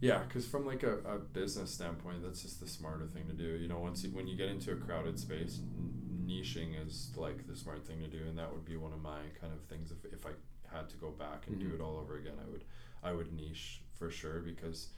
[0.00, 3.50] yeah, because from like a, a business standpoint, that's just the smarter thing to do.
[3.62, 5.58] You know, once you, when you get into a crowded space,
[6.24, 9.20] niching is like the smart thing to do, and that would be one of my
[9.40, 9.90] kind of things.
[9.90, 10.30] If, if I
[10.74, 11.68] had to go back and Mhm.
[11.68, 12.64] do it all over again, I would
[13.02, 14.88] I would niche for sure because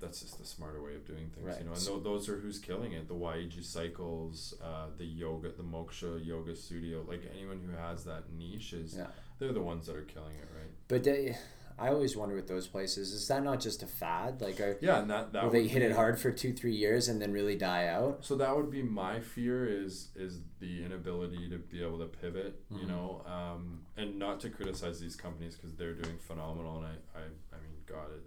[0.00, 1.46] that's just the smarter way of doing things.
[1.46, 1.58] Right.
[1.58, 3.06] You know, and th- those are who's killing it.
[3.08, 7.04] The YEG cycles, uh, the yoga, the Moksha Yoga Studio.
[7.06, 9.08] Like anyone who has that niche is Yeah.
[9.38, 10.70] they're the ones that are killing it, right?
[10.88, 11.36] But they,
[11.78, 14.40] I always wonder with those places, is that not just a fad?
[14.42, 16.74] Like, are, Yeah, and that that will they hit be- it hard for two, three
[16.74, 18.24] years and then really die out?
[18.24, 22.60] So that would be my fear is is the inability to be able to pivot,
[22.70, 22.88] you Mhm.
[22.88, 27.22] know, um, and not to criticize these companies because they're doing phenomenal, and I, I,
[27.56, 28.22] I mean, God, it,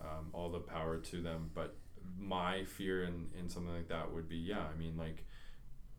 [0.00, 1.50] um, all the power to them.
[1.54, 1.76] But
[2.18, 5.24] my fear in in something like that would be, yeah, I mean, like,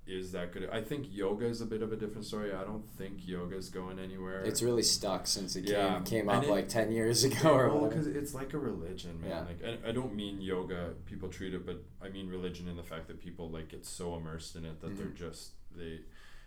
[0.07, 0.69] is that good?
[0.71, 2.53] I think yoga is a bit of a different story.
[2.53, 4.41] I don't think yoga is going anywhere.
[4.41, 5.95] It's really stuck since it Yeah.
[5.95, 9.19] came came up it- like ten years ago or well, because it's like a religion,
[9.21, 9.29] man.
[9.31, 9.41] Yeah.
[9.41, 10.93] Like, and I don't mean yoga.
[11.05, 14.15] People treat it, but I mean religion in the fact that people like get so
[14.15, 15.15] immersed in it that they're Mhm.
[15.15, 16.01] just they,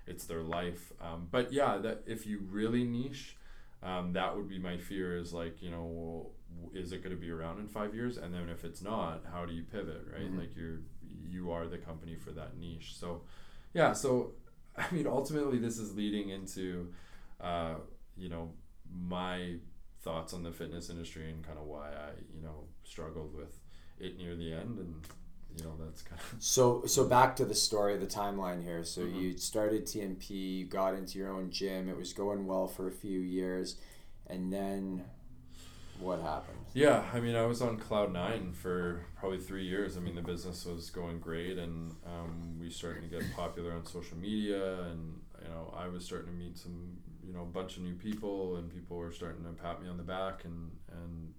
[0.07, 0.93] it's their life.
[1.03, 3.37] Um, but yeah, that if you really niche,
[3.83, 5.17] um, that would be my fear.
[5.19, 6.31] Is like you know,
[6.73, 8.17] is it going to be around in five years?
[8.17, 10.07] And then if it's not, how do you pivot?
[10.13, 10.31] Right?
[10.31, 10.39] Mhm.
[10.39, 10.81] Like you're
[11.31, 12.97] you are the company for that niche.
[12.97, 13.23] So,
[13.75, 13.93] yeah.
[13.93, 14.33] So,
[14.77, 16.93] I mean, ultimately, this is leading into,
[17.41, 17.75] uh,
[18.17, 18.53] you know,
[18.91, 19.57] my
[20.03, 23.59] thoughts on the fitness industry and kind of why I you know struggled with
[23.99, 24.95] it near the end and
[25.57, 28.85] you know that's kind of So so back to the story, the timeline here.
[28.85, 29.15] So Mhm.
[29.21, 30.31] you started TMP,
[30.61, 31.89] you got into your own gym.
[31.89, 33.77] It was going well for a few years,
[34.27, 35.05] and then
[36.01, 36.59] what happened?
[36.75, 39.97] Yeah, I mean, I was on cloud nine for probably three years.
[39.97, 43.85] I mean, the business was going great, and um, we starting to get popular on
[43.87, 47.77] social media, and you know, I was starting to meet some, you know, a bunch
[47.77, 51.33] of new people, and people were starting to pat me on the back, and and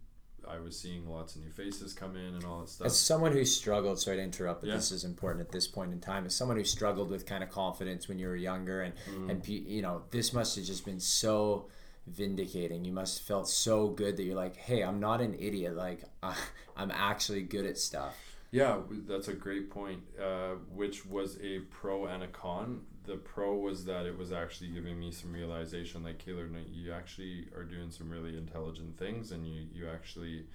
[0.47, 2.87] I was seeing lots of new faces come in and all that stuff.
[2.87, 4.77] As someone who struggled, sorry to interrupt, but Yeah.
[4.77, 6.25] this is important at this point in time.
[6.25, 9.29] As someone who struggled with kind of confidence when you were younger, and Mm.
[9.29, 11.67] and you know, this must have just been so
[12.09, 12.85] vindicating.
[12.85, 15.75] You must have felt so good that you're like, hey, I'm not an idiot.
[15.75, 16.35] Like I,
[16.75, 18.15] I'm actually good at stuff.
[18.51, 20.01] Yeah, that's a great point.
[20.19, 22.81] Uh, which was a pro and a con.
[23.05, 26.91] The pro was that it was actually giving me some realization, like Kaylor, no, you
[26.91, 30.45] actually are doing some really intelligent things, and you you actually,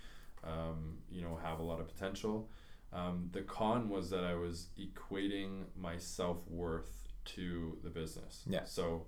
[0.45, 2.49] um, you know, have a lot of potential.
[2.93, 8.45] Um, the con was that I was equating my self worth to the business.
[8.47, 8.65] Yeah.
[8.65, 9.07] So,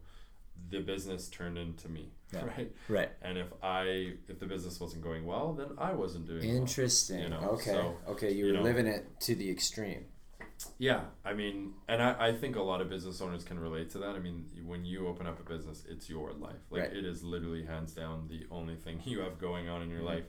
[0.71, 2.45] the business turned into me, Yeah.
[2.57, 2.73] right?
[2.89, 3.11] Right.
[3.23, 6.57] And if I if the business wasn't going well, then I wasn't doing well.
[6.57, 7.21] Interesting.
[7.21, 7.71] you know, okay.
[7.73, 8.33] so, okay.
[8.33, 8.65] You you were know.
[8.65, 10.07] living it to the extreme.
[10.79, 13.99] Yeah, I mean, and I, I think a lot of business owners can relate to
[13.99, 14.17] that.
[14.17, 16.57] I mean, when you open up a business, it's your life.
[16.71, 16.93] Like Right.
[16.97, 20.05] it is literally hands down the only thing you have going on in your Mhm.
[20.07, 20.25] life.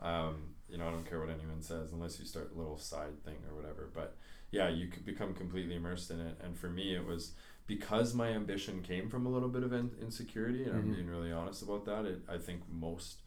[0.00, 3.22] Um, you know, I don't care what anyone says unless you start a little side
[3.24, 3.88] thing or whatever.
[3.92, 4.16] But
[4.52, 6.38] yeah, you could become completely immersed in it.
[6.42, 7.32] And for me, it was
[7.66, 10.78] because my ambition came from a little bit of in- insecurity, and Mhm.
[10.78, 12.04] I'm being really honest about that.
[12.06, 13.18] It, I think most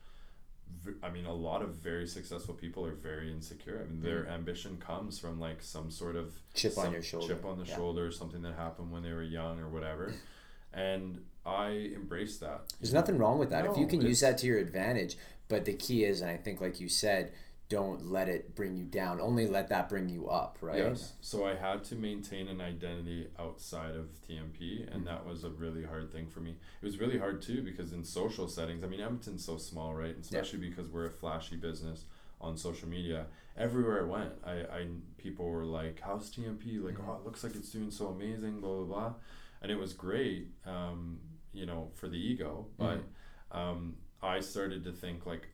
[1.01, 3.81] I mean, a lot of very successful people are very insecure.
[3.83, 7.27] I mean, their ambition comes from like some sort of Chip on your shoulder.
[7.33, 7.75] chip on the Yeah.
[7.75, 10.13] shoulder, something that happened when they were young or whatever.
[10.71, 12.71] And I embrace that.
[12.79, 13.65] There's nothing wrong with that.
[13.65, 16.61] if you can use that to your advantage, but the key is, and I think,
[16.61, 17.33] like you said,
[17.69, 19.21] don't let it bring you down.
[19.21, 20.77] Only let that bring you up, right?
[20.77, 21.13] Yes.
[21.21, 25.05] So I had to maintain an identity outside of TMP, and Mhm.
[25.05, 26.57] that was a really hard thing for me.
[26.81, 30.15] It was really hard too because in social settings, I mean, Edmonton's so small, right?
[30.15, 32.05] And especially because we're a flashy business
[32.41, 33.27] on social media.
[33.55, 37.07] Everywhere I went, I, I people were like, "How's TMP?" Like, Mhm.
[37.07, 39.13] "Oh, it looks like it's doing so amazing." Blah blah blah,
[39.61, 41.19] and it was great, um,
[41.51, 42.67] you know, for the ego.
[42.77, 43.03] But
[43.51, 45.49] um, I started to think like,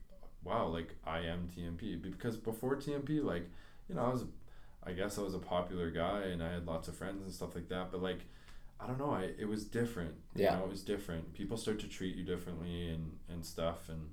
[0.45, 3.49] wow, like I am TMP because before TMP, like
[3.89, 4.23] you know, I was,
[4.83, 7.55] I guess I was a popular guy and I had lots of friends and stuff
[7.55, 7.91] like that.
[7.91, 8.19] But like,
[8.79, 10.13] I don't know, I it was different.
[10.35, 10.53] Yeah.
[10.53, 11.33] You know, it was different.
[11.33, 14.11] People start to treat you differently and and stuff and.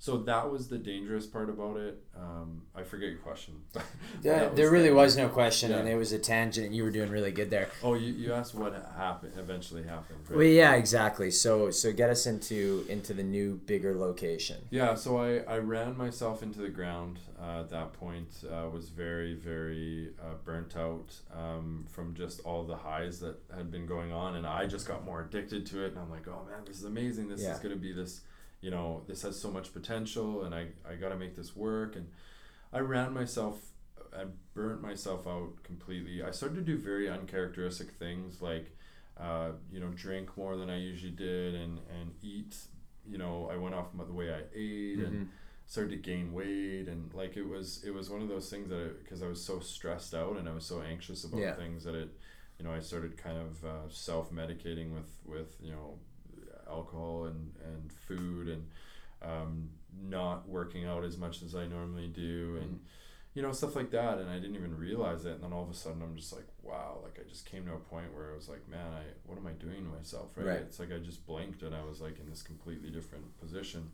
[0.00, 1.98] So that was the dangerous part about it.
[2.16, 3.54] Um, I forget your question.
[3.72, 3.82] There,
[4.22, 6.84] That there was really the- was no question, and it was a tangent, and you
[6.84, 7.68] were doing really good there.
[7.82, 10.20] Oh, you, you asked what happened eventually happened.
[10.28, 10.36] Right?
[10.36, 11.32] Well, yeah, exactly.
[11.32, 14.58] So, so get us into into the new bigger location.
[14.70, 18.28] Yeah, so I, I ran myself into the ground uh, at that point.
[18.48, 23.72] Uh, was very, very uh, burnt out um, from just all the highs that had
[23.72, 24.36] been going on.
[24.36, 25.88] And I just got more addicted to it.
[25.90, 27.28] And I'm like, oh man, this is amazing.
[27.28, 27.52] This Yeah.
[27.54, 28.20] is going to be this,
[28.60, 30.44] you know, this has so much potential.
[30.44, 31.96] And I, I got to make this work.
[31.96, 32.08] And
[32.72, 33.60] I ran myself
[34.16, 36.22] i burnt myself out completely.
[36.22, 38.74] I started to do very uncharacteristic things like,
[39.18, 42.56] uh, you know, drink more than I usually did and, and eat.
[43.06, 45.28] You know, I went off the way I ate and Mhm.
[45.66, 49.02] started to gain weight and like it was it was one of those things that
[49.04, 51.54] because I was so stressed out and I was so anxious about Yeah.
[51.54, 52.08] things that it
[52.58, 55.98] you know I started kind of uh, self medicating with with you know
[56.68, 58.66] alcohol and and food and
[59.22, 62.80] um, not working out as much as I normally do and
[63.34, 64.18] you know stuff like that.
[64.18, 65.32] And I didn't even realize it.
[65.34, 67.72] And then all of a sudden I'm just like wow like I just came to
[67.72, 70.46] a point where I was like man I what am I doing to myself right,
[70.46, 70.58] Right.
[70.60, 73.90] it's like I just blinked and I was like in this completely different position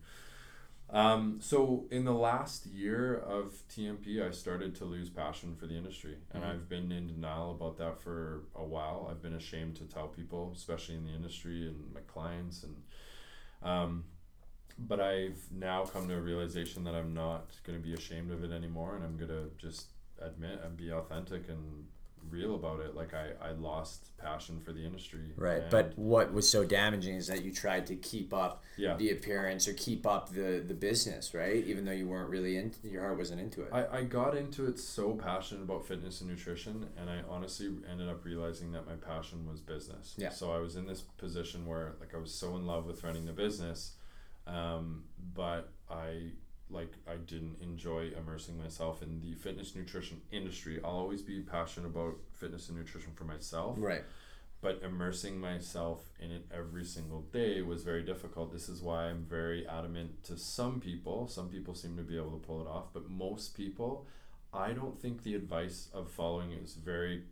[0.89, 5.75] um, so in the last year of TMP, I started to lose passion for the
[5.75, 6.47] industry, and Mhm.
[6.47, 9.07] I've been in denial about that for a while.
[9.09, 12.83] I've been ashamed to tell people, especially in the industry and my clients, and
[13.61, 14.05] um,
[14.77, 18.43] but I've now come to a realization that I'm not going to be ashamed of
[18.43, 19.87] it anymore, and I'm going to just
[20.19, 21.87] admit and be authentic and
[22.29, 22.95] real about it.
[22.95, 25.61] Like I, I lost passion for the industry, Right.
[25.61, 29.11] and- But what was so damaging is that you tried to keep up yeah, the
[29.11, 31.63] appearance or keep up the the business, right?
[31.65, 33.69] Even though you weren't really in, your heart wasn't into it.
[33.71, 38.09] I, I got into it so passionate about fitness and nutrition and I honestly ended
[38.09, 40.15] up realizing that my passion was business.
[40.17, 40.29] Yeah.
[40.29, 43.25] So I was in this position where like I was so in love with running
[43.25, 43.93] the business,
[44.47, 46.31] um, but I
[46.69, 50.79] like I didn't enjoy immersing myself in the fitness nutrition industry.
[50.83, 54.03] I'll always be passionate about fitness and nutrition for myself, right.
[54.61, 58.51] but immersing myself in it every single day was very difficult.
[58.51, 61.27] This is why I'm very adamant to some people.
[61.27, 64.07] Some people seem to be able to pull it off, but most people,
[64.53, 67.23] I don't think the advice of following is very,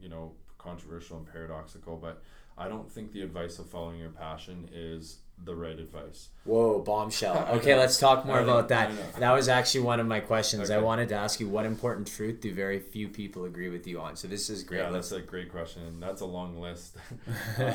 [0.00, 2.22] you know, controversial and paradoxical, but
[2.56, 6.28] I don't think the advice of following your passion is the right advice.
[6.44, 7.48] Whoa, bombshell.
[7.58, 8.90] Okay, let's talk more about that.
[9.18, 10.70] That was actually one of my questions.
[10.70, 10.78] Okay.
[10.78, 14.00] I wanted to ask you what important truth do very few people agree with you
[14.00, 14.16] on?
[14.16, 14.78] So this is great.
[14.78, 16.00] Yeah, that's a great question.
[16.00, 16.96] That's a long list.
[17.58, 17.66] um,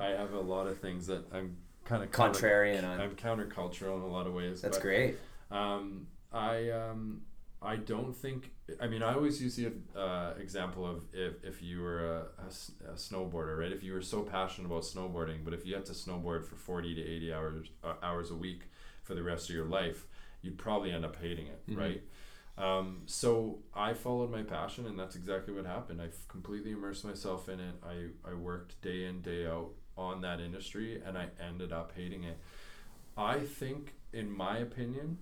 [0.00, 3.00] I have a lot of things that I'm kind of contrarian on.
[3.00, 4.62] I'm countercultural in a lot of ways.
[4.62, 5.18] That's but, great.
[5.50, 7.22] Um, I um,
[7.60, 8.52] I don't think.
[8.80, 12.92] I mean, I always use the uh, example of if, if you were a, a,
[12.92, 13.72] a, snowboarder, right?
[13.72, 16.94] If you were so passionate about snowboarding, but if you had to snowboard for forty
[16.94, 18.64] to eighty hours uh, hours a week
[19.02, 20.06] for the rest of your life,
[20.42, 21.80] you'd probably end up hating it, mm-hmm.
[21.80, 22.02] right?
[22.58, 26.02] Um, so I followed my passion, and that's exactly what happened.
[26.02, 27.74] I completely immersed myself in it.
[27.82, 32.24] I I worked day in day out on that industry, and I ended up hating
[32.24, 32.38] it.
[33.16, 35.18] I think, in my opinion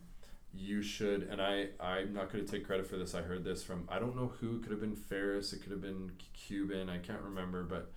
[0.57, 3.63] you should and i i'm not going to take credit for this i heard this
[3.63, 6.89] from i don't know who it could have been ferriss it could have been cuban
[6.89, 7.93] i can't remember but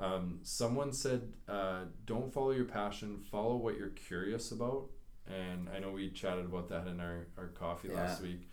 [0.00, 4.86] um, someone said uh, don't follow your passion follow what you're curious about
[5.26, 7.94] and i know we chatted about that in our, our coffee yeah.
[7.94, 8.48] last week.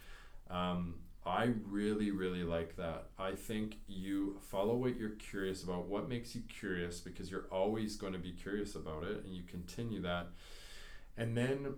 [0.50, 3.06] Um, i really really like that.
[3.18, 7.96] I think you follow what you're curious about what makes you curious because you're always
[7.96, 10.28] going to be curious about it and you continue that.
[11.18, 11.76] And then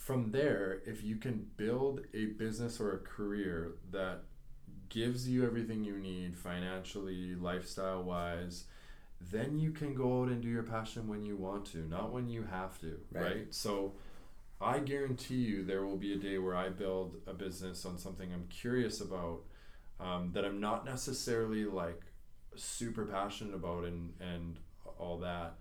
[0.00, 4.20] from there, if you can build a business or a career that
[4.88, 8.64] gives you everything you need financially, lifestyle wise,
[9.30, 12.30] then you can go out and do your passion when you want to, not when
[12.30, 13.22] you have to, right?
[13.22, 13.46] right?
[13.50, 13.92] So
[14.58, 18.32] I guarantee you there will be a day where I build a business on something
[18.32, 19.40] I'm curious about
[20.00, 22.00] um, that I'm not necessarily like
[22.56, 24.58] super passionate about and, and
[24.98, 25.56] all that.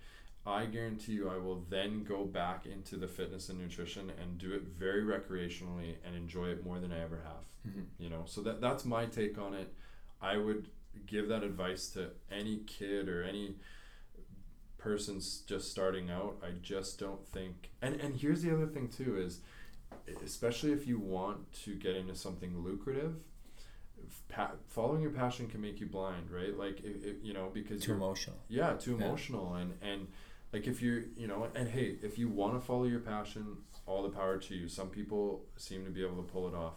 [0.50, 4.54] I guarantee you I will then go back into the fitness and nutrition and do
[4.54, 7.72] it very recreationally and enjoy it more than I ever have.
[7.72, 8.04] Mm-hmm.
[8.04, 9.74] You know, so that that's my take on it.
[10.22, 10.70] I would
[11.06, 13.56] give that advice to any kid or any
[14.78, 16.38] person's just starting out.
[16.44, 19.42] I just don't think and and here's the other thing too is
[20.24, 23.16] especially if you want to get into something lucrative,
[24.30, 26.58] pa- following your passion can make you blind, right?
[26.58, 28.38] Like, it, it, you know, because too emotional.
[28.48, 29.06] Yeah, too yeah.
[29.06, 30.08] emotional, and and
[30.52, 33.58] like if you're you know and hey if you want to follow your passion
[33.90, 34.68] all the power to you.
[34.68, 36.76] Some people seem to be able to pull it off.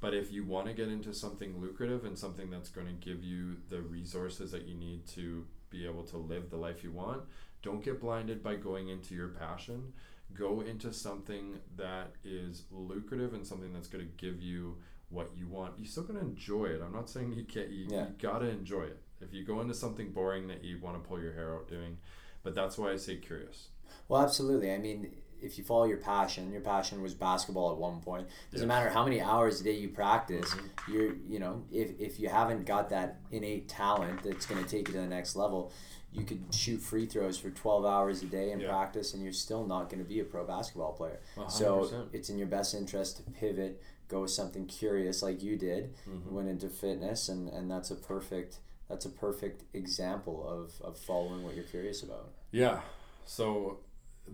[0.00, 3.22] But if you want to get into something lucrative and something that's going to give
[3.22, 7.22] you the resources that you need to be able to live the life you want
[7.62, 9.94] don't get blinded by going into your passion.
[10.34, 14.76] Go into something that is lucrative and something that's going to give you
[15.08, 15.74] what you want.
[15.78, 16.82] You're still going to enjoy it.
[16.84, 18.08] I'm not saying you can't you, yeah.
[18.08, 19.00] you gotta enjoy it.
[19.22, 21.96] If you go into something boring that you want to pull your hair out doing
[22.44, 23.68] but that's why I say curious.
[24.06, 24.72] Well, absolutely.
[24.72, 25.10] I mean,
[25.42, 28.28] if you follow your passion, your passion was basketball at one point.
[28.52, 30.48] Doesn't matter how many hours a day you practice.
[30.50, 30.92] Mm-hmm.
[30.92, 34.88] You're, you know, if, if you haven't got that innate talent that's going to take
[34.88, 35.72] you to the next level,
[36.12, 38.68] you could shoot free throws for 12 hours a day in yeah.
[38.68, 41.20] practice and you're still not going to be a pro basketball player.
[41.36, 41.50] 100%.
[41.50, 45.94] So it's in your best interest to pivot, go with something curious like you did,
[46.08, 46.34] mm-hmm.
[46.34, 51.42] went into fitness, and, and that's a perfect– that's a perfect example of, of following
[51.42, 52.30] what you're curious about.
[52.50, 52.80] Yeah.
[53.24, 53.80] So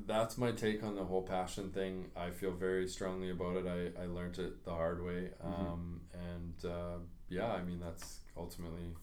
[0.06, 2.10] that's my take on the whole passion thing.
[2.16, 3.66] I feel very strongly about it.
[3.66, 5.30] I, I learned it the hard way.
[5.44, 5.66] Mm-hmm.
[5.66, 8.94] Um, and uh, yeah, I mean, that's ultimately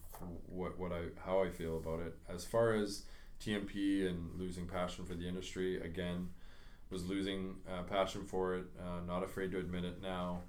[0.48, 2.16] what, what I, how I feel about it.
[2.30, 3.04] As far as
[3.42, 6.30] TMP and losing passion for the industry, again,
[6.90, 10.42] was losing uh, passion for it, uh, not afraid to admit it now.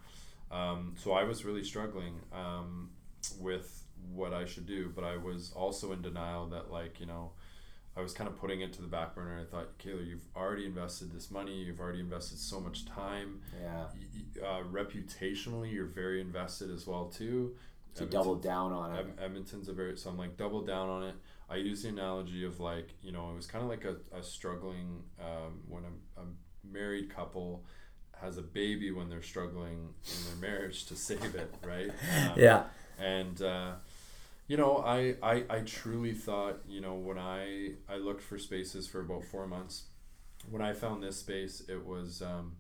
[0.51, 2.91] Um, so I was really struggling um,
[3.41, 3.83] with
[4.13, 7.33] what I should do, but I was also in denial that like you know,
[7.97, 9.41] I was kind of putting it to the back burner.
[9.41, 11.63] I thought, Kaylor, you've already invested this money.
[11.63, 13.41] You've already invested so much time.
[13.61, 13.87] Yeah.
[14.43, 17.57] Uh, reputationally, you're very invested as well too.
[17.95, 19.07] To Edmonton, double down on it.
[19.21, 21.15] Edmonton's a very so I'm like double down on it.
[21.51, 24.23] I use the analogy of like you know it was kind of like a, a
[24.23, 26.25] struggling um, when a, a
[26.71, 27.65] married couple
[28.21, 31.91] has a baby when they're struggling in their marriage to save it, right?
[32.17, 32.63] Um, yeah.
[32.99, 33.73] And uh,
[34.49, 38.89] you know, I, I I truly thought, you know, when I I looked for spaces
[38.89, 39.85] for about four months,
[40.51, 42.57] when I found this space, it was um,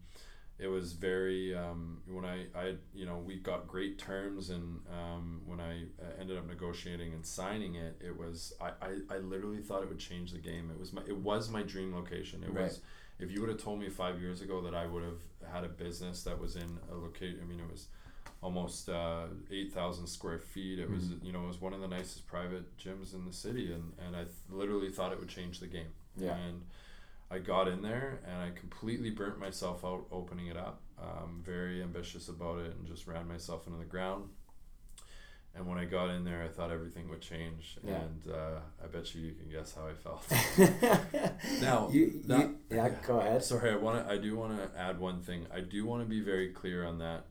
[0.58, 5.40] it was very um, when I I you know we got great terms and um,
[5.46, 9.62] when I uh, ended up negotiating and signing it, it was I, I, I literally
[9.62, 10.70] thought it would change the game.
[10.70, 12.44] It was my it was my dream location.
[12.44, 12.64] It right.
[12.64, 12.80] was
[13.18, 15.68] if you would have told me five years ago that I would have had a
[15.68, 17.40] business that was in a location.
[17.42, 17.86] I mean, it was
[18.40, 20.78] almost uh, 8,000 square feet.
[20.78, 23.72] It was, you know, it was one of the nicest private gyms in the city.
[23.72, 25.88] And, and I th- literally thought it would change the game.
[26.16, 26.36] Yeah.
[26.36, 26.62] And
[27.30, 30.80] I got in there and I completely burnt myself out opening it up.
[31.00, 34.24] Um, very ambitious about it and just ran myself into the ground.
[35.56, 37.78] And when I got in there, I thought everything would change.
[37.84, 37.96] Yeah.
[38.02, 40.24] And uh, I bet you you can guess how I felt.
[41.60, 43.42] Now, you, that- you, yeah, go ahead.
[43.42, 44.12] Sorry, I want to.
[44.12, 45.46] I do want to add one thing.
[45.52, 47.24] I do want to be very clear on that.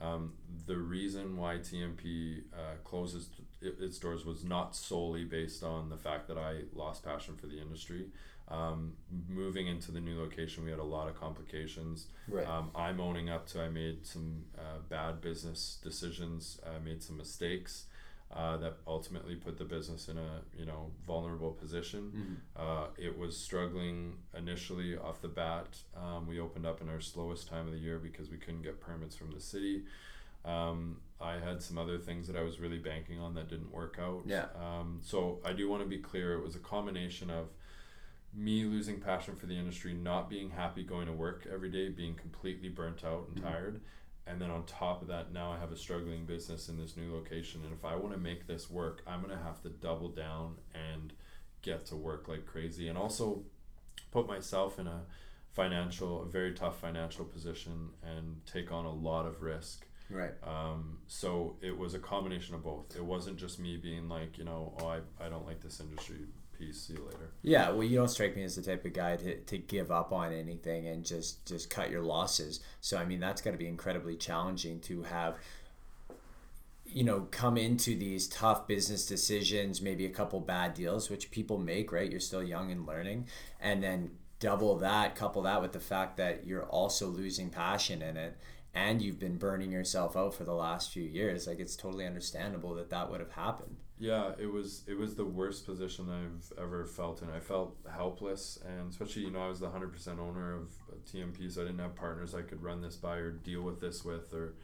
[0.00, 0.34] Um,
[0.66, 3.28] the reason why TMP uh, closes
[3.60, 7.60] its doors was not solely based on the fact that I lost passion for the
[7.60, 8.06] industry.
[8.48, 8.94] Um,
[9.28, 12.08] moving into the new location, we had a lot of complications.
[12.28, 12.46] Right.
[12.46, 16.60] Um, I'm owning up to I made some uh, bad business decisions.
[16.66, 17.86] I made some mistakes
[18.32, 22.12] uh, that ultimately put the business in a you know vulnerable position.
[22.56, 22.60] Mhm.
[22.60, 25.78] Uh, it was struggling initially off the bat.
[25.96, 28.80] Um, we opened up in our slowest time of the year because we couldn't get
[28.80, 29.84] permits from the city.
[30.44, 33.98] Um, I had some other things that I was really banking on that didn't work
[34.00, 34.24] out.
[34.26, 34.46] Yeah.
[34.56, 36.34] Um, so I do want to be clear.
[36.34, 37.48] It was a combination of
[38.34, 42.14] me losing passion for the industry, not being happy going to work every day, being
[42.16, 43.42] completely burnt out and Mhm.
[43.42, 43.80] tired.
[44.26, 47.12] And then on top of that, now I have a struggling business in this new
[47.12, 47.60] location.
[47.64, 50.56] And if I want to make this work, I'm going to have to double down
[50.74, 51.12] and
[51.62, 52.88] get to work like crazy.
[52.88, 53.42] And also
[54.10, 55.02] put myself in a
[55.52, 59.86] financial, a very tough financial position and take on a lot of risk.
[60.10, 60.32] Right.
[60.42, 62.96] Um, so it was a combination of both.
[62.96, 66.26] It wasn't just me being like, you know, oh, I, I don't like this industry.
[66.58, 66.82] Peace.
[66.82, 67.30] See you later.
[67.42, 70.12] Yeah, well, you don't strike me as the type of guy to, to give up
[70.12, 72.60] on anything and just just cut your losses.
[72.80, 75.36] So I mean, that's got to be incredibly challenging to have
[76.86, 81.58] you know come into these tough business decisions, maybe a couple bad deals, which people
[81.58, 82.10] make, right?
[82.10, 83.26] You're still young and learning,
[83.60, 88.16] and then double that, couple that with the fact that you're also losing passion in
[88.16, 88.36] it.
[88.74, 91.46] And you've been burning yourself out for the last few years.
[91.46, 93.76] Like it's totally understandable that that would have happened.
[93.98, 97.30] Yeah, it was it was the worst position I've ever felt in.
[97.30, 100.72] I felt helpless, and especially you know I was the hundred percent owner of
[101.10, 104.04] TMP, so I didn't have partners I could run this by or deal with this
[104.04, 104.54] with, or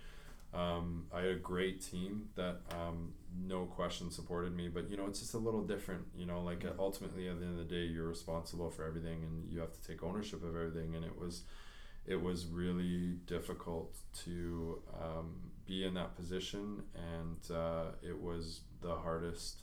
[0.53, 4.69] um, I had a great team that um, no question supported me.
[4.69, 6.03] But you know it's just a little different.
[6.17, 9.49] You know, like ultimately at the end of the day, you're responsible for everything, and
[9.49, 10.97] you have to take ownership of everything.
[10.97, 11.45] And it was
[12.07, 15.35] it was really difficult to um,
[15.67, 19.63] be in that position, and uh, it was the hardest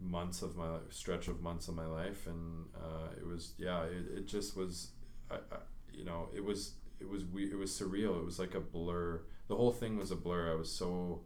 [0.00, 3.82] months of my life, stretch of months of my life, and uh, it was yeah,
[3.84, 4.90] it, it just was,
[5.30, 5.58] I, I,
[5.92, 8.18] you know, it was it was we it was surreal.
[8.18, 9.20] It was like a blur.
[9.48, 10.50] The whole thing was a blur.
[10.50, 11.22] I was so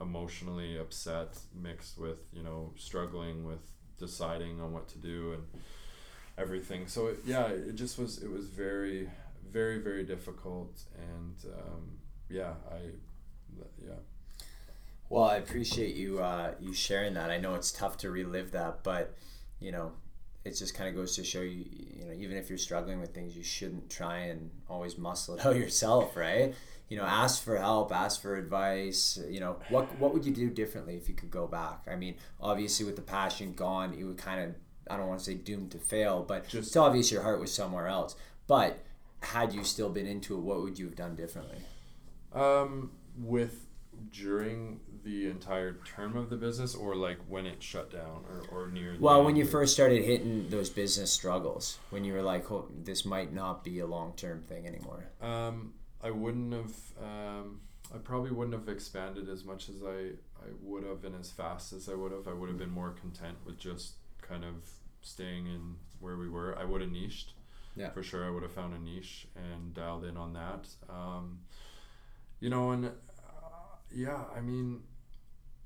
[0.00, 5.62] emotionally upset, mixed with you know struggling with deciding on what to do and
[6.38, 6.86] everything.
[6.86, 8.22] So it, yeah, it just was.
[8.22, 9.08] It was very
[9.58, 10.72] very very difficult
[11.12, 11.82] and um,
[12.28, 12.80] yeah i
[13.88, 14.00] yeah
[15.08, 17.30] Well, I appreciate you uh, you sharing that.
[17.30, 19.14] I know it's tough to relive that, but
[19.60, 19.92] you know,
[20.44, 21.64] it just kind of goes to show you,
[21.98, 25.46] you know, even if you're struggling with things, you shouldn't try and always muscle it
[25.46, 26.54] out yourself, right?
[26.88, 29.18] You know, ask for help, ask for advice.
[29.28, 31.78] You know, what what would you do differently if you could go back?
[31.90, 34.48] I mean, obviously with the passion gone, you would kind of
[34.90, 37.52] I don't want to say doomed to fail, but Just- it's obvious your heart was
[37.52, 38.16] somewhere else.
[38.48, 38.70] But
[39.32, 41.58] had you still been into it, what would you have done differently?
[42.32, 43.66] um with
[44.12, 48.68] during the entire term of the business or like when it shut down or, or
[48.68, 52.50] near the Well, when you first started hitting those business struggles, when you were like,
[52.50, 55.04] oh, this might not be a long term thing anymore.
[55.22, 56.74] Um, I wouldn't have.
[57.02, 57.60] Um,
[57.94, 60.10] I probably wouldn't have expanded as much as I,
[60.44, 62.26] I would have and as fast as I would have.
[62.26, 64.68] I would have been more content with just kind of
[65.02, 66.58] staying in where we were.
[66.58, 67.32] I would have niched.
[67.76, 67.90] Yeah.
[67.90, 70.66] For sure, I would have found a niche and dialed in on that.
[70.88, 71.40] Um,
[72.40, 72.90] you know, and uh,
[73.94, 74.80] yeah, I mean,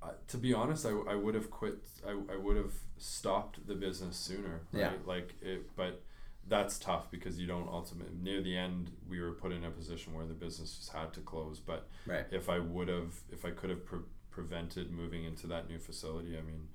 [0.03, 1.79] uh, to be honest, I, I would have quit.
[2.07, 4.63] I, I would have stopped the business sooner.
[4.73, 4.81] Right?
[4.81, 4.93] Yeah.
[5.07, 6.03] Like it, but
[6.49, 10.15] that's tough because you don't ultimately near the end we were put in a position
[10.15, 12.25] where the business just had to close but Right.
[12.33, 14.01] if i would have if i could have pre-
[14.31, 16.69] prevented moving into that new facility i mean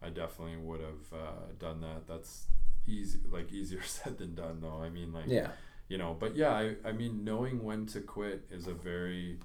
[0.00, 2.46] i definitely would have uh, done that that's
[2.88, 4.80] easy like easier said than done though.
[4.82, 5.50] I mean like Yeah.
[5.88, 9.38] you know but yeah I, I mean knowing when to quit is a very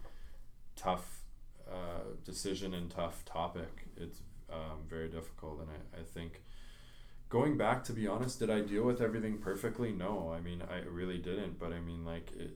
[0.76, 1.20] tough
[1.70, 3.88] uh, decision and tough topic.
[3.98, 4.20] It's
[4.52, 6.42] um, very difficult and I, I think
[7.30, 9.92] going back to be honest did i deal with everything perfectly?
[9.92, 12.52] No i mean i really didn't but i mean like it,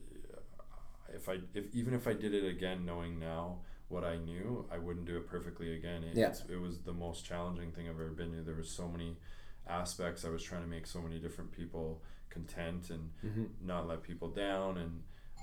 [1.12, 3.56] if i if even if i did it again knowing now
[3.88, 6.04] what i knew i wouldn't do it perfectly again.
[6.04, 6.26] It, Yeah.
[6.28, 9.16] it's- it was the most challenging thing i've ever been to there was so many
[9.68, 13.44] aspects i was trying to make so many different people content and Mm-hmm.
[13.66, 15.02] not let people down and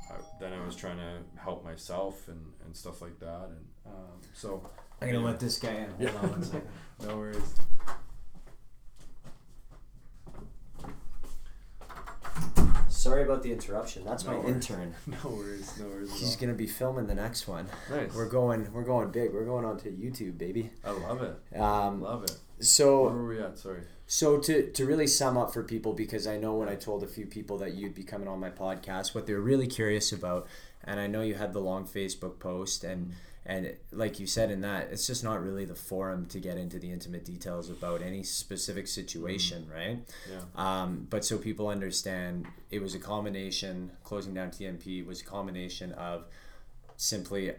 [0.09, 3.47] I, then I was trying to help myself and, and stuff like that.
[3.49, 4.69] And um, so
[5.01, 5.89] I'm gonna let this guy in.
[5.89, 6.09] Hold Yeah.
[6.21, 6.67] on one second.
[7.07, 7.55] no worries.
[12.89, 14.03] Sorry about the interruption.
[14.03, 14.55] That's No my worries.
[14.55, 14.95] intern.
[15.07, 15.79] No worries.
[15.79, 16.19] No worries.
[16.19, 17.67] He's gonna be filming the next one.
[17.89, 18.13] nice.
[18.15, 18.71] We're going.
[18.73, 19.33] We're going big.
[19.33, 20.71] We're going on to YouTube, baby.
[20.83, 21.59] I love it.
[21.59, 22.35] Um, Love it.
[22.59, 23.57] so Where were we at?
[23.57, 23.81] Sorry.
[24.07, 27.07] So to to really sum up for people, because I know when I told a
[27.07, 30.47] few people that you'd be coming on my podcast, what they're really curious about,
[30.83, 33.13] and I know you had the long Facebook post, and
[33.47, 36.79] and like you said in that, it's just not really the forum to get into
[36.79, 39.99] the intimate details about any specific situation, right?
[40.29, 40.41] Yeah.
[40.55, 43.91] Um, but so people understand, it was a combination.
[44.03, 46.25] Closing down TMP was a combination of
[46.97, 47.53] simply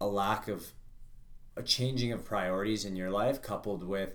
[0.00, 0.64] a lack of
[1.56, 4.10] a changing of priorities in your life, coupled with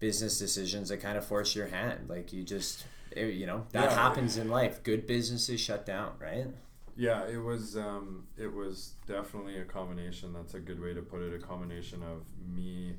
[0.00, 2.08] business decisions that kind of force your hand.
[2.08, 3.94] Like you just, it- you know, that Yeah.
[3.94, 4.82] happens in life.
[4.82, 6.46] Good businesses shut down, right?
[6.96, 10.32] Yeah, it was um, it was definitely a combination.
[10.32, 11.32] That's a good way to put it.
[11.32, 12.24] A combination of
[12.54, 12.94] me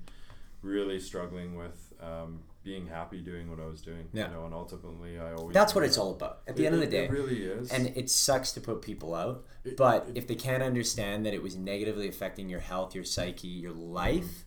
[0.61, 4.07] really struggling with um, being happy doing what I was doing.
[4.13, 4.27] Yeah.
[4.29, 6.41] You know, and ultimately I always That's what it's all about.
[6.47, 7.71] At the It- end of the day, it really is.
[7.71, 9.43] and it sucks to put people out.
[9.63, 13.03] It- But it- if they can't understand that it was negatively affecting your health, your
[13.03, 14.45] psyche, your life,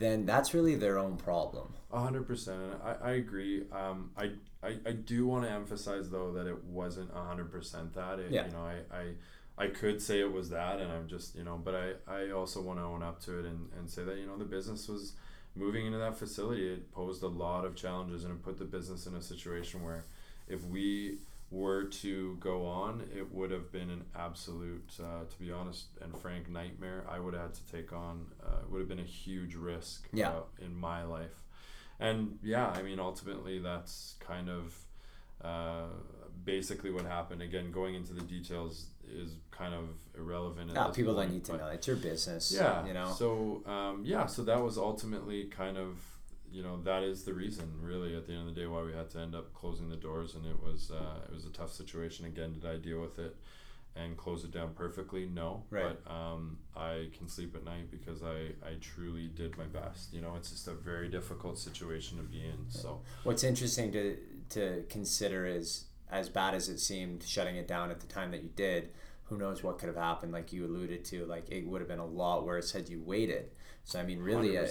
[0.00, 1.74] then that's really their own problem.
[1.92, 3.64] A hundred percent, I, I agree.
[3.70, 4.30] Um, I,
[4.62, 8.18] I, I do want to emphasize though that it wasn't a hundred percent that.
[8.18, 8.46] It, Yeah.
[8.46, 11.60] You know, I, I, I could say it was that, and I'm just you know,
[11.62, 14.26] but I, I also want to own up to it and, and say that you
[14.26, 15.12] know the business was
[15.54, 16.72] moving into that facility.
[16.72, 20.04] It posed a lot of challenges and it put the business in a situation where
[20.48, 21.18] if we
[21.50, 26.16] were to go on, it would have been an absolute, uh, to be honest and
[26.16, 27.04] frank, nightmare.
[27.10, 28.26] I would have had to take on.
[28.42, 30.08] Uh, it would have been a huge risk.
[30.12, 30.30] Yeah.
[30.30, 31.34] Uh, in my life
[32.02, 34.74] and yeah i mean ultimately that's kind of
[35.44, 35.84] uh,
[36.44, 39.84] basically what happened again going into the details is kind of
[40.16, 41.66] irrelevant at people don't need to know.
[41.68, 42.52] It's your business.
[42.54, 43.10] yeah You know.
[43.16, 45.96] so um, yeah so that was ultimately kind of
[46.52, 48.92] you know that is the reason really at the end of the day why we
[48.92, 51.72] had to end up closing the doors and it was uh, it was a tough
[51.72, 52.26] situation.
[52.26, 53.36] Again did i deal with it
[53.96, 55.26] and close it down perfectly?
[55.26, 55.64] No.
[55.70, 55.96] Right.
[56.04, 60.12] but um, i can sleep at night because I, I truly did my best.
[60.12, 63.00] You know it's just a very difficult situation to be in so.
[63.24, 64.16] What's interesting to
[64.50, 68.42] to consider is as bad as it seemed shutting it down at the time that
[68.42, 68.90] you did,
[69.24, 70.32] who knows what could have happened?
[70.32, 73.50] Like you alluded to like it would have been a lot worse had you waited.
[73.84, 74.66] So I mean really uh,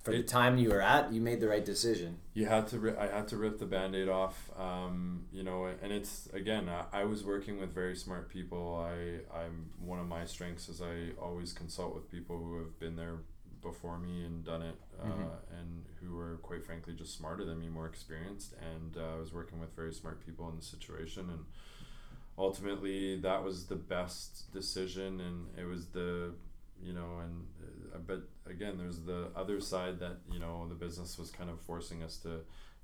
[0.00, 0.04] 100%.
[0.04, 2.18] for the time you were at, you made the right decision.
[2.34, 5.92] you had to ri- I had to rip the band-aid off um, you know and
[5.92, 10.24] it's again I, I was working with very smart people I I'm one of my
[10.26, 13.16] strengths is I always consult with people who have been there
[13.62, 15.28] before me and done it uh, Mhm.
[15.58, 19.32] and who were quite frankly just smarter than me more experienced and uh, I was
[19.34, 21.44] working with very smart people in the situation and
[22.38, 26.32] ultimately that was the best decision and it was the
[26.82, 27.46] you know and
[27.94, 31.60] Uh, but again there's the other side that you know the business was kind of
[31.60, 32.40] forcing us to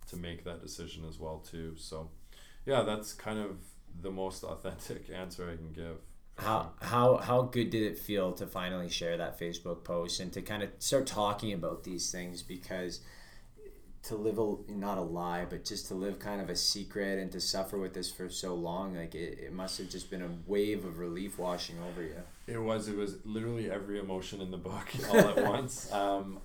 [0.09, 1.74] to make that decision as well too.
[1.76, 2.11] So
[2.64, 3.59] yeah that's kind of
[4.00, 5.96] the most authentic answer i can give.
[6.38, 10.42] How how how good did it feel to finally share that Facebook post and to
[10.42, 12.42] kind of start talking about these things?
[12.42, 13.00] Because
[14.07, 17.30] to live a not a lie but just to live kind of a secret and
[17.32, 20.30] to suffer with this for so long like it, it must have just been a
[20.46, 22.14] wave of relief washing over you.
[22.46, 22.86] It was.
[22.88, 25.90] It was literally every emotion in the book all at once.
[25.92, 26.38] Um,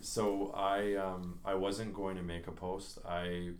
[0.00, 2.98] so I um, I wasn't going to make a post.
[3.06, 3.50] I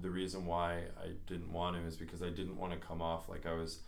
[0.00, 3.28] the reason why I didn't want to is because I didn't want to come off
[3.28, 3.80] like I was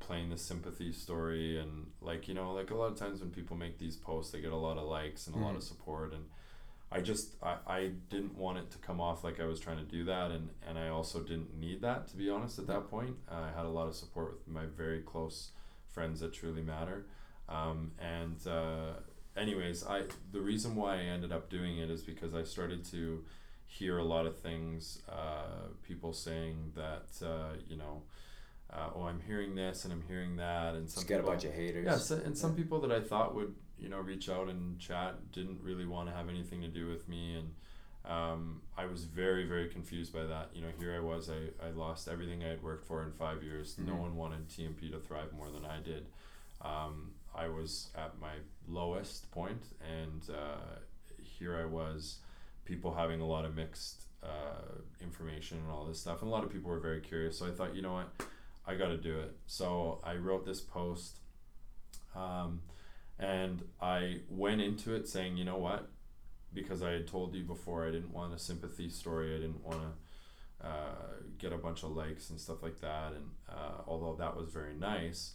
[0.00, 3.56] playing the sympathy story and like you know like a lot of times when people
[3.56, 5.58] make these posts they get a lot of likes and a lot Mhm.
[5.58, 6.24] of support and
[6.92, 9.84] I just I, I didn't want it to come off like I was trying to
[9.84, 13.16] do that and, and I also didn't need that to be honest at that point.
[13.30, 15.50] I had a lot of support with my very close
[15.92, 17.06] friends that truly matter.
[17.48, 18.92] Um, and uh,
[19.36, 23.24] anyways I the reason why I ended up doing it is because I started to
[23.66, 28.02] hear a lot of things uh, people saying that uh, you know
[28.72, 31.44] uh, oh I'm hearing this and I'm hearing that and some Just got a bunch
[31.44, 31.84] of haters.
[31.86, 33.54] yeah, so, and some people that I thought would,
[33.84, 37.06] you know, reach out and chat didn't really want to have anything to do with
[37.06, 37.54] me, and
[38.10, 40.48] um, I was very, very confused by that.
[40.54, 43.42] You know, here I was, I, I lost everything I had worked for in five
[43.42, 43.76] years.
[43.78, 43.98] No Mhm.
[44.00, 46.06] one wanted TMP to thrive more than I did.
[46.62, 50.78] Um, I was at my lowest point, and uh,
[51.22, 52.20] here I was,
[52.64, 56.42] people having a lot of mixed uh, information and all this stuff, and a lot
[56.44, 57.38] of people were very curious.
[57.38, 58.08] So I thought, you know what,
[58.66, 59.36] I got to do it.
[59.46, 61.18] So I wrote this post.
[62.14, 62.62] Um,
[63.18, 65.88] and I went into it saying, you know what?
[66.52, 69.34] Because I had told you before, I didn't want a sympathy story.
[69.34, 70.94] I didn't want to uh,
[71.38, 73.12] get a bunch of likes and stuff like that.
[73.12, 75.32] And uh, although that was very nice,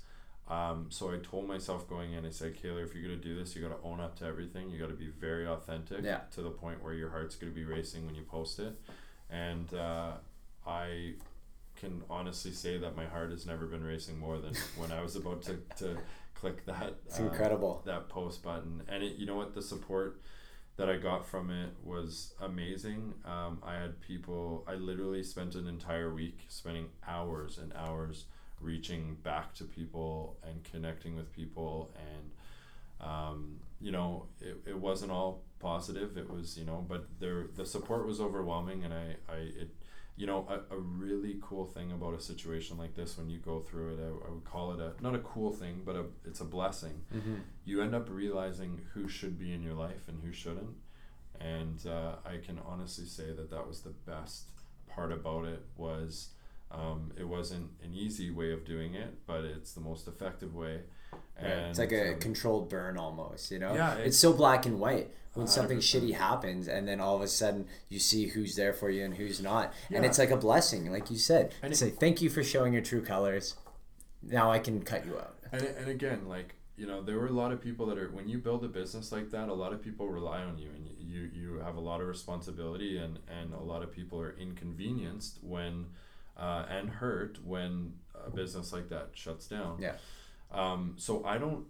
[0.48, 3.56] um, so I told myself going in, I said, Kaylor, if you're gonna do this,
[3.56, 4.70] you gotta own up to everything.
[4.72, 6.22] You gotta be very authentic Yeah.
[6.32, 8.74] to the point where your heart's gonna be racing when you post it.
[9.30, 10.14] And uh,
[10.66, 11.14] I
[11.76, 15.16] can honestly say that my heart has never been racing more than when I was
[15.16, 15.98] about to, to
[16.40, 17.82] click that It's uh, incredible.
[17.86, 18.84] that post button.
[18.88, 20.22] And it, you know what, the support
[20.78, 23.14] that I got from it was amazing.
[23.26, 24.64] Um, I had people.
[24.68, 28.26] I literally spent an entire week spending hours and hours
[28.62, 35.10] reaching back to people and connecting with people and um, you know it, it wasn't
[35.10, 39.38] all positive it was you know but there the support was overwhelming and I, I
[39.38, 39.70] it
[40.20, 43.62] you know a, a really cool thing about a situation like this when you go
[43.62, 46.42] through it I, I would call it a not a cool thing but a, it's
[46.42, 47.02] a blessing.
[47.16, 47.36] Mm-hmm.
[47.64, 50.76] you end up realizing who should be in your life and who shouldn't.
[51.40, 54.50] And uh, i can honestly say that that was the best
[54.90, 56.32] part about it was
[56.72, 60.82] um, it wasn't an easy way of doing it but it's the most effective way
[61.42, 63.74] and it's like a um, controlled burn almost, you know?
[63.74, 65.12] Yeah, it's, it's- so black and white.
[65.36, 65.82] When something 100%.
[66.02, 69.14] shitty happens, and then all of a sudden you see who's there for you and
[69.16, 69.72] who's not.
[69.92, 71.54] And it's like a blessing, like you said.
[71.62, 73.56] And it- Say, thank you for showing your true colors.
[74.24, 75.36] Now I can cut you out.
[75.52, 78.28] and, and again like you know there were a lot of people that are when
[78.28, 81.30] you build a business like that a lot of people rely on you and you
[81.34, 85.86] you have a lot of responsibility and and a lot of people are inconvenienced when
[86.38, 87.94] uh, and hurt when
[88.26, 89.94] a business like that shuts down Yeah.
[90.52, 91.66] Um, so i don't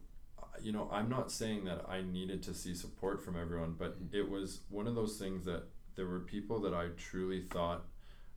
[0.62, 4.30] you know i'm not saying that i needed to see support from everyone but it
[4.30, 5.64] was one of those things that
[5.96, 7.86] there were people that i truly thought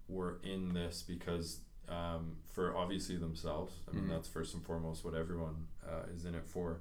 [0.09, 3.75] were in this because um, for obviously themselves.
[3.89, 4.11] I mean, Mhm.
[4.11, 6.81] that's first and foremost what everyone uh, is in it for,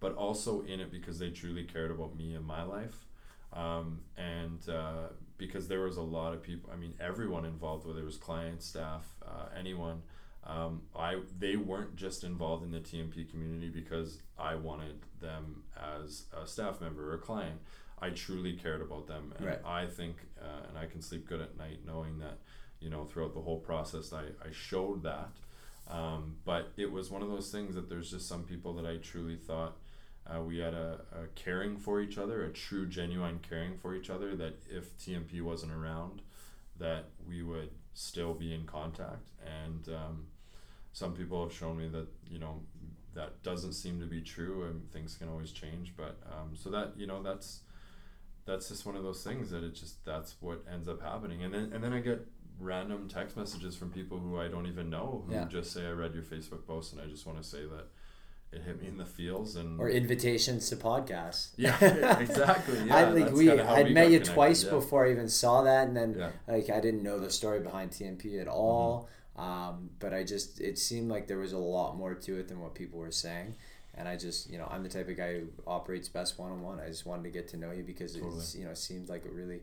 [0.00, 3.06] but also in it because they truly cared about me and my life.
[3.52, 8.00] Um, and uh, because there was a lot of people, I mean, everyone involved, whether
[8.00, 10.02] it was clients, staff, uh, anyone.
[10.46, 16.24] Um, I they weren't just involved in the TMP community because I wanted them as
[16.36, 17.60] a staff member or a client.
[17.98, 19.64] I truly cared about them, and Right.
[19.64, 22.38] I think, uh, and I can sleep good at night knowing that
[22.80, 25.30] you know throughout the whole process I, I showed that
[25.88, 28.96] um, but it was one of those things that there's just some people that I
[28.98, 29.76] truly thought
[30.26, 34.10] uh, we had a, a caring for each other a true genuine caring for each
[34.10, 36.20] other that if TMP wasn't around
[36.78, 40.26] that we would still be in contact and um,
[40.94, 42.60] some people have shown me that you know
[43.14, 46.92] that doesn't seem to be true and things can always change but um, so that
[46.96, 47.60] you know that's
[48.46, 51.52] that's just one of those things that it just that's what ends up happening and
[51.52, 52.26] then and then I get
[52.60, 55.44] random text messages from people who I don't even know who Yeah.
[55.46, 57.86] just say I read your Facebook post and I just want to say that
[58.52, 61.48] it hit me in the feels and Or invitations to podcasts.
[61.56, 61.76] yeah
[62.20, 64.70] exactly yeah I think we I'd met you twice yeah.
[64.70, 66.30] before I even saw that, and then Yeah.
[66.46, 69.08] like I didn't know the story behind TMP at all.
[69.36, 72.60] Um, but I just it seemed like there was a lot more to it than
[72.60, 73.56] what people were saying.
[73.96, 76.62] And I just, you know, I'm the type of guy who operates best one on
[76.62, 76.80] one.
[76.80, 79.24] I just wanted to get to know you because it's, you know, it seemed like
[79.24, 79.60] a really,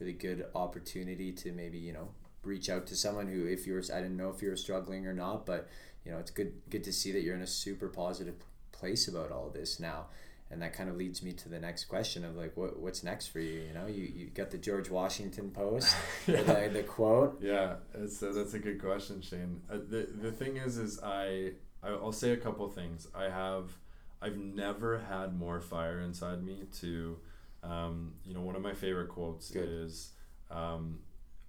[0.00, 2.08] really good opportunity to maybe, you know,
[2.42, 5.06] reach out to someone who, if you were, I didn't know if you were struggling
[5.06, 5.68] or not, but
[6.04, 8.36] you know, it's good, good to see that you're in a super positive
[8.72, 10.06] place about all this now.
[10.50, 13.28] And that kind of leads me to the next question of like, what, what's next
[13.28, 13.62] for you?
[13.62, 16.42] You know, you, you got the George Washington post, Yeah.
[16.42, 17.40] the, the quote.
[17.42, 19.62] Yeah, uh, that's a good question, Shane.
[19.70, 23.08] Uh, the the thing is, is I I- I'll say a couple things.
[23.14, 23.70] I have
[24.22, 27.18] I've never had more fire inside me to,
[27.62, 29.68] um, you know, one of my favorite quotes Good.
[29.68, 30.12] is,
[30.50, 31.00] um,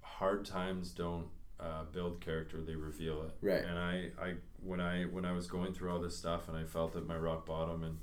[0.01, 1.27] hard times don't
[1.59, 3.31] uh, build character; they reveal it.
[3.41, 3.63] Right.
[3.63, 4.33] And I, I
[4.63, 7.17] when I when I was going through all this stuff and I felt at my
[7.17, 7.99] rock bottom and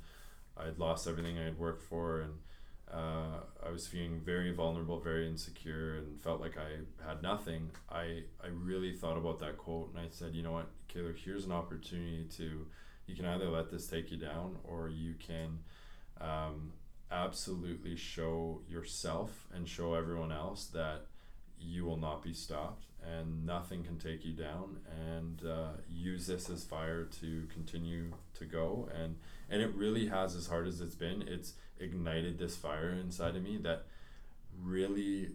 [0.57, 2.35] I'd lost everything I had worked for and
[2.93, 7.71] uh, I was feeling very vulnerable, very insecure, and felt like I had nothing.
[7.91, 11.47] I I really thought about that quote, and I said, you know what, Kaylor, here's
[11.47, 12.67] an opportunity to,
[13.07, 15.61] you can either let this take you down, or you can,
[16.21, 16.73] um,
[17.11, 21.07] absolutely show yourself and show everyone else that
[21.59, 24.79] you will not be stopped and nothing can take you down
[25.09, 29.17] and uh, use this as fire to continue to go and
[29.53, 33.43] and it really has as hard as it's been it's ignited this fire inside of
[33.43, 33.85] me that
[34.63, 35.29] really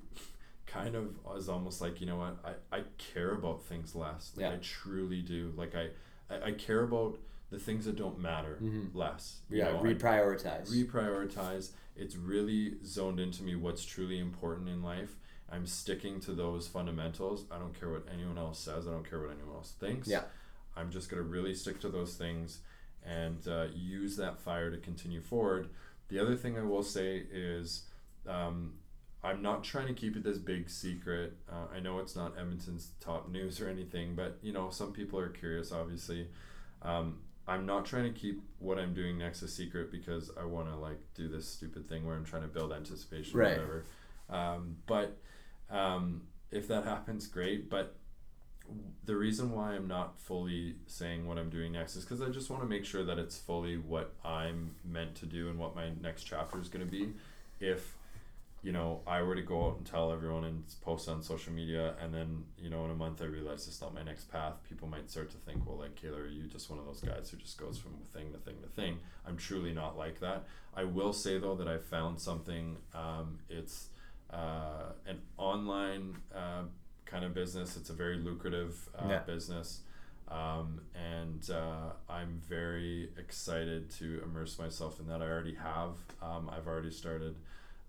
[0.66, 4.44] kind of is almost like you know what I, I care about things less like
[4.46, 4.54] Yeah.
[4.54, 5.90] I truly do like I,
[6.30, 7.18] I I care about
[7.50, 8.94] the things that don't matter Mhm.
[8.94, 10.68] less you Yeah, know, I- reprioritize.
[10.70, 11.72] reprioritize.
[11.96, 15.16] It's really zoned into me what's truly important in life.
[15.50, 17.46] I'm sticking to those fundamentals.
[17.50, 18.86] I don't care what anyone else says.
[18.88, 20.08] I don't care what anyone else thinks.
[20.10, 20.24] Yeah.
[20.76, 22.60] I'm just going to really stick to those things
[23.08, 25.70] and uh, use that fire to continue forward.
[26.10, 27.84] The other thing I will say is
[28.28, 28.74] um,
[29.24, 31.34] I'm not trying to keep it this big secret.
[31.52, 35.20] Uh, I know it's not Edmonton's top news or anything, but you know, some people
[35.20, 35.72] are curious.
[35.72, 36.28] Obviously,
[36.82, 40.68] um, I'm not trying to keep what I'm doing next a secret because I want
[40.70, 43.58] to like do this stupid thing where I'm trying to build anticipation Right.
[43.58, 43.86] or whatever.
[44.30, 45.18] Um, but
[45.70, 47.70] um, if that happens, great.
[47.70, 47.96] But
[49.06, 52.50] the reason why I'm not fully saying what I'm doing next is because I just
[52.50, 55.92] want to make sure that it's fully what I'm meant to do and what my
[56.02, 57.14] next chapter is going to be.
[57.60, 57.96] If
[58.64, 61.96] you know I were to go out and tell everyone and post on social media,
[62.02, 64.88] and then you know in a month I realize it's not my next path, people
[64.90, 67.38] might start to think, well, like Kaylor, are you just one of those guys who
[67.38, 69.00] just goes from thing to thing to thing?
[69.26, 70.44] I'm truly not like that.
[70.76, 72.78] I will say though that I found something.
[72.94, 73.88] Um, it's
[74.32, 76.64] uh, an online uh,
[77.10, 77.78] kind of business.
[77.78, 79.20] It's a very lucrative uh, Yeah.
[79.20, 79.82] business.
[80.30, 85.22] Um, and uh, I'm very excited to immerse myself in that.
[85.22, 85.96] I already have.
[86.22, 87.36] Um, I've already started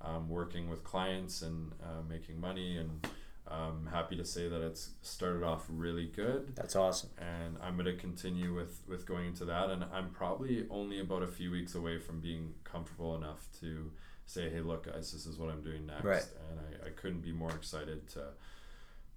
[0.01, 3.05] um, working with clients and uh, making money, and
[3.49, 6.55] I'm happy to say that it's started off really good.
[6.55, 7.11] That's awesome.
[7.19, 9.71] And I'm going to continue with, with going into that.
[9.71, 13.91] And I'm probably only about a few weeks away from being comfortable enough to
[14.27, 16.05] say, hey, look, guys, this is what I'm doing next.
[16.05, 16.27] Right.
[16.51, 18.21] And I, I couldn't be more excited to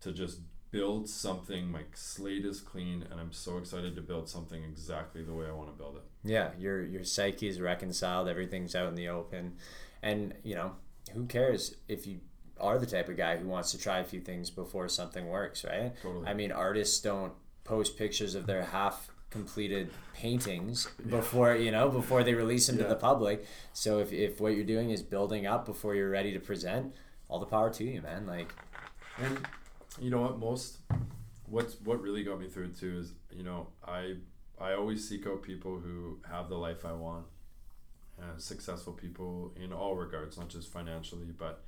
[0.01, 0.39] to just
[0.71, 1.71] build something.
[1.71, 5.51] My slate is clean, and I'm so excited to build something exactly the way I
[5.51, 6.03] want to build it.
[6.23, 8.27] Yeah, your your psyche is reconciled.
[8.27, 9.53] Everything's out in the open,
[10.01, 10.73] and you know
[11.13, 12.19] who cares if you
[12.59, 15.65] are the type of guy who wants to try a few things before something works,
[15.65, 15.93] right?
[16.01, 16.27] Totally.
[16.27, 17.33] I mean, artists don't
[17.63, 22.83] post pictures of their half completed paintings before you know before they release them to
[22.85, 23.45] the public.
[23.73, 26.93] So if if what you're doing is building up before you're ready to present,
[27.27, 28.27] all the power to you, man.
[28.27, 28.53] Like,
[29.17, 29.39] And
[29.99, 30.39] you know what?
[30.39, 30.77] Most
[31.45, 34.15] what's what really got me through it too is you know I
[34.59, 37.25] I always seek out people who have the life I want,
[38.19, 41.63] uh, successful people in all regards, not just financially, but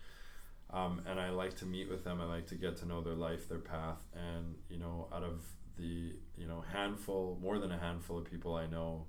[0.71, 2.21] um, and I like to meet with them.
[2.21, 5.43] I like to get to know their life, their path, and you know, out of
[5.77, 9.05] the you know handful, more than a handful of people I know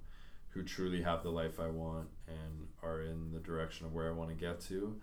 [0.48, 4.12] who truly have the life I want and are in the direction of where I
[4.12, 5.00] want to get to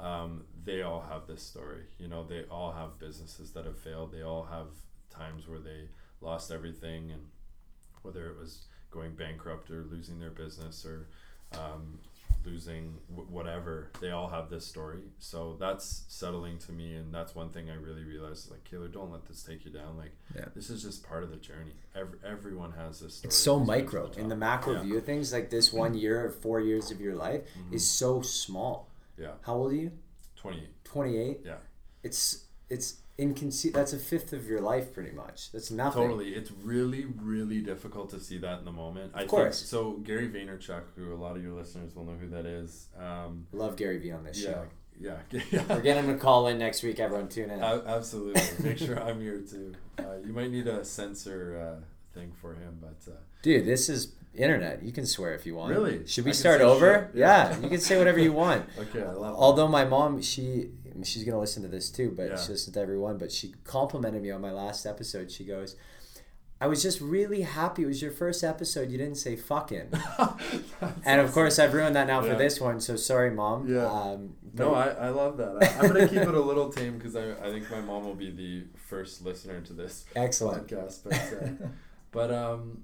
[0.00, 1.82] um, they all have this story.
[1.98, 4.12] You know, they all have businesses that have failed.
[4.12, 4.66] They all have
[5.10, 5.88] times where they
[6.20, 7.22] lost everything, and
[8.02, 11.06] whether it was going bankrupt or losing their business or
[11.58, 11.98] um,
[12.44, 15.02] losing w- whatever, they all have this story.
[15.18, 18.50] So that's settling to me, and that's one thing I really realized.
[18.50, 19.96] Like, Kaylor, don't let this take you down.
[19.96, 20.46] Like, Yeah.
[20.54, 21.72] this is just part of the journey.
[21.94, 23.28] Every, everyone has this story.
[23.28, 24.82] it's so who's been to micro the in the macro Yeah.
[24.82, 25.32] view of things.
[25.32, 27.74] Like this one year or four years of your life Mhm.
[27.74, 28.88] is so small.
[29.18, 29.92] Yeah, How old are you?
[30.36, 30.68] 28.
[30.84, 31.54] 28 Yeah.
[32.02, 36.34] it's it's inconce- that's a fifth of your life pretty much that's nothing Totally.
[36.34, 39.12] It's really, really difficult to see that in the moment.
[39.14, 39.60] I course.
[39.60, 42.88] think so Gary Vaynerchuk, who a lot of your listeners will know who that is.
[42.98, 44.66] Um, love gary vee on this yeah, show
[44.98, 45.16] yeah,
[45.68, 48.42] we're getting him to call in next week everyone tune in A- Absolutely.
[48.68, 49.74] Make sure I'm here too.
[49.98, 51.84] Uh, you might need a censor uh,
[52.18, 55.70] thing for him, but uh, dude this is internet you can swear if you want
[55.70, 56.06] Really?
[56.06, 57.50] should we start over yeah.
[57.50, 57.58] Yeah.
[57.62, 59.34] you can say whatever you want okay, I love.
[59.36, 60.70] although my mom she
[61.04, 62.36] she's gonna listen to this too but Yeah.
[62.36, 65.76] she listens to everyone but she complimented me on my last episode she goes
[66.58, 69.88] I was just really happy it was your first episode you didn't say fucking
[71.04, 73.86] and of course I've ruined that now for this one so sorry mom Yeah.
[73.86, 75.52] um, No, I, I love that.
[75.62, 78.14] I, I'm gonna keep it a little tame because I, I think my mom will
[78.14, 81.00] be the first listener to this excellent podcast.
[81.04, 81.68] But uh,
[82.10, 82.82] but um,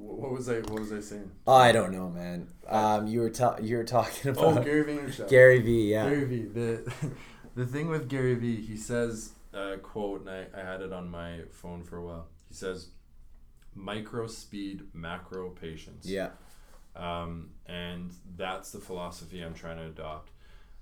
[0.00, 1.30] what was I what was I saying?
[1.46, 2.48] Oh, I don't know, man.
[2.68, 5.28] Um, you were ta- you were talking Oh, about Gary Vaynerchuk.
[5.28, 6.08] Gary Vee, yeah.
[6.08, 6.42] Gary V.
[6.44, 6.92] The
[7.54, 8.56] the thing with Gary V.
[8.60, 12.26] he says a quote, and I, I had it on my phone for a while.
[12.48, 12.88] He says,
[13.74, 16.30] "Micro speed, macro patience." Yeah,
[16.96, 20.30] Um, and that's the philosophy I'm trying to adopt.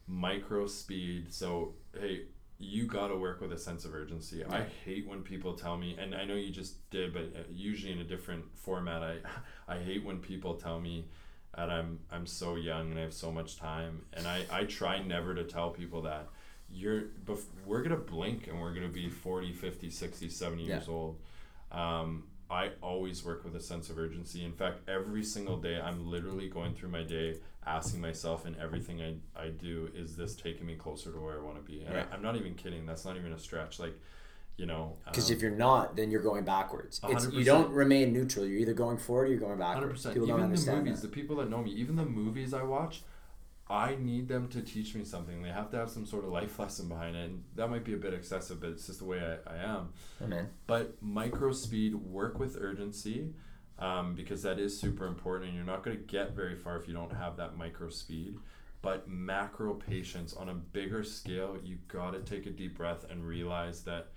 [0.07, 1.33] Micro speed.
[1.33, 2.23] So hey,
[2.59, 4.45] you got to work with a sense of urgency.
[4.45, 7.93] I hate when people tell me, and I know you just did, but uh, usually
[7.93, 9.03] in a different format.
[9.03, 9.17] I
[9.69, 11.05] I hate when people tell me
[11.57, 15.01] that I'm I'm so young and I have so much time, and I I try
[15.03, 16.29] never to tell people that.
[16.71, 20.69] You're, bef- we're gonna blink and we're gonna be 40, 50, 60, 70 Yeah.
[20.75, 21.19] years old.
[21.73, 24.45] Um, I always work with a sense of urgency.
[24.45, 27.37] In fact, every single day, I'm literally going through my day
[27.67, 31.43] asking myself in everything I, I do, is this taking me closer to where I
[31.43, 31.83] want to be?
[31.83, 32.07] And Right.
[32.11, 32.87] I, I'm not even kidding.
[32.87, 33.79] That's not even a stretch.
[33.79, 33.95] Like,
[34.57, 37.01] you know, because um, if you're not, then you're going backwards.
[37.09, 38.47] It's, you don't remain neutral.
[38.47, 39.93] You're either going forward or you're going backwards.
[39.93, 40.15] percent.
[40.15, 41.03] People Even the movies, that.
[41.03, 43.03] the people that know me, even the movies I watch,
[43.71, 45.43] I need them to teach me something.
[45.43, 47.31] They have to have some sort of life lesson behind it.
[47.31, 49.93] And that might be a bit excessive, but it's just the way I, I am.
[50.27, 50.49] Man.
[50.67, 53.35] But micro speed, work with urgency,
[53.79, 56.89] um, because that is super important, and you're not going to get very far if
[56.89, 58.39] you don't have that micro speed.
[58.81, 63.27] but macro patience on a bigger scale, you got to take a deep breath and
[63.27, 64.09] realize that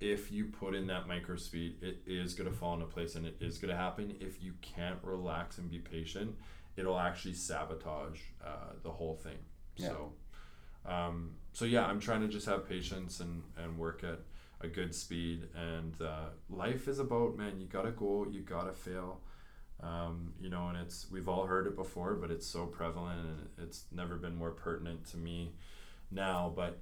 [0.00, 3.24] if you put in that micro speed, it is going to fall into place and
[3.24, 4.16] it is going to happen.
[4.20, 6.34] If you can't relax and be patient,
[6.76, 9.38] it'll actually sabotage uh, the whole thing.
[9.76, 9.88] Yeah.
[9.88, 10.12] So,
[10.86, 14.20] um, so yeah, I'm trying to just have patience and, and work at
[14.60, 15.48] a good speed.
[15.54, 19.20] And uh, life is about, man, you got to go, you got to fail.
[19.82, 23.66] Um, you know, and it's, we've all heard it before, but it's so prevalent and
[23.66, 25.52] it's never been more pertinent to me
[26.10, 26.52] now.
[26.54, 26.78] But,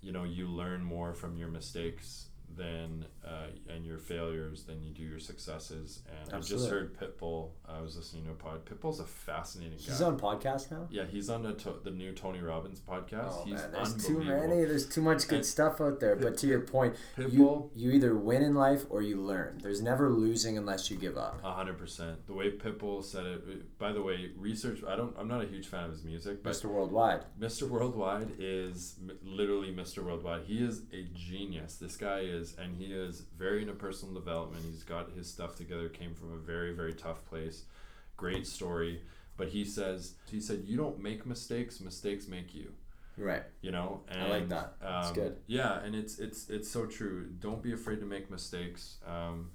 [0.00, 4.90] you know, you learn more from your mistakes than uh, and your failures than you
[4.92, 6.02] do your successes.
[6.22, 7.50] And I just heard Pitbull.
[7.68, 8.64] I was listening to a pod.
[8.64, 9.84] Pitbull's a fascinating guy.
[9.84, 10.06] He's guy.
[10.06, 10.86] on podcast now.
[10.90, 13.32] yeah, he's on the, to- the new Tony Robbins podcast.
[13.40, 14.64] Oh he's man, there's too many.
[14.64, 16.16] There's too much good And stuff out there.
[16.16, 19.60] But to your point, you Pitbull, you either win in life or you learn.
[19.62, 21.40] There's never losing unless you give up.
[21.44, 22.26] a hundred percent.
[22.26, 23.78] The way Pitbull said it.
[23.78, 24.80] By the way, research.
[24.88, 25.14] I don't.
[25.18, 26.64] I'm not a huge fan of his music, but Mr.
[26.66, 27.24] Worldwide.
[27.38, 27.68] Mr.
[27.68, 30.04] Worldwide is literally Mr.
[30.04, 30.42] Worldwide.
[30.46, 31.76] He is a genius.
[31.76, 34.64] This guy is, and he is very into personal development.
[34.70, 35.88] He's got his stuff together.
[35.88, 37.64] Came from a very, very tough place.
[38.16, 39.02] Great story.
[39.36, 41.80] But he says, he said, you don't make mistakes.
[41.80, 42.72] Mistakes make you.
[43.16, 43.42] Right.
[43.60, 44.02] You know.
[44.08, 44.74] And, I like that.
[44.80, 45.36] That's um, good.
[45.46, 47.26] Yeah, and it's it's it's so true.
[47.40, 48.98] Don't be afraid to make mistakes.
[49.06, 49.50] Um,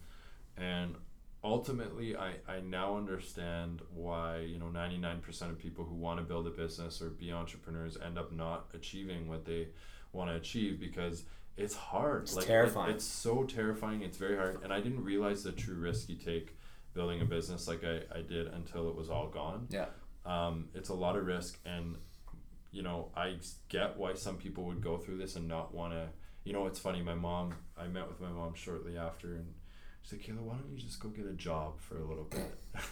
[0.58, 0.96] and
[1.44, 6.48] ultimately I, I now understand why you know 99% of people who want to build
[6.48, 9.68] a business or be entrepreneurs end up not achieving what they
[10.14, 11.24] want to achieve because
[11.58, 12.24] it's hard.
[12.24, 12.92] It's like it- terrifying.
[12.96, 14.02] it's so terrifying.
[14.02, 14.60] It's very hard.
[14.64, 16.58] And i didn't realize the true risk you take
[16.94, 19.68] building a business like i, I did until it was all gone.
[19.70, 19.86] Yeah.
[20.26, 21.60] um, it's a lot of risk.
[21.66, 21.96] And
[22.72, 23.36] you know I
[23.70, 26.08] get why some people would go through this and not want to
[26.44, 27.02] you know it's funny.
[27.02, 29.54] My mom i met with my mom shortly after and
[30.02, 32.54] she's like kaylor why don't you just go get a job for a little bit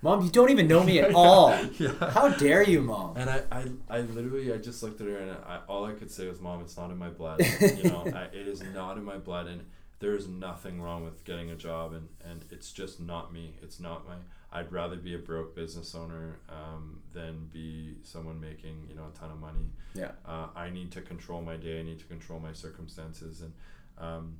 [0.00, 1.50] Mom, you don't even know me at all.
[1.78, 2.10] yeah.
[2.10, 3.16] How dare you, mom?
[3.16, 6.10] and I, I, I literally I just looked at her and I, all I could
[6.10, 8.04] say was mom it's not in my blood you know?
[8.14, 9.64] I, it is not in my blood and
[10.00, 13.56] there is nothing wrong with getting a job and, and it's just not me.
[13.62, 14.14] It's not my
[14.50, 19.18] I'd rather be a broke business owner um, than be someone making you know a
[19.18, 19.66] ton of money.
[19.94, 20.12] Yeah.
[20.24, 21.80] uh, I need to control my day.
[21.80, 23.52] I need to control my circumstances and
[23.98, 24.36] um,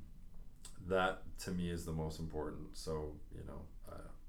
[0.87, 2.77] that to me is the most important.
[2.77, 3.61] So you know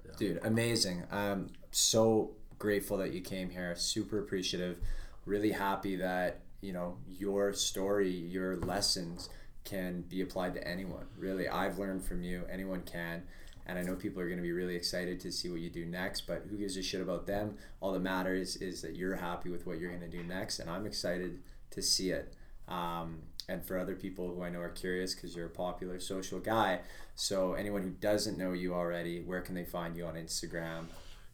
[0.05, 0.13] yeah.
[0.17, 1.05] Dude, amazing.
[1.11, 3.75] I'm so grateful that you came here.
[3.77, 4.79] Super appreciative.
[5.27, 9.29] Really happy that, you know, your story, your lessons
[9.65, 11.07] can be applied to anyone.
[11.17, 12.45] Really, I've learned from you.
[12.51, 13.23] Anyone can.
[13.67, 15.87] And I know people are going to be really excited to see what you do
[15.87, 17.57] next, but who gives a shit about them?
[17.81, 20.69] All that matters is that you're happy with what you're going to do next, and
[20.69, 21.39] I'm excited
[21.71, 22.35] to see it.
[22.67, 23.19] Um,
[23.51, 26.81] and for other people who I know are curious because you're a popular social guy.
[27.17, 30.87] So anyone who doesn't know you already, where can they find you on Instagram?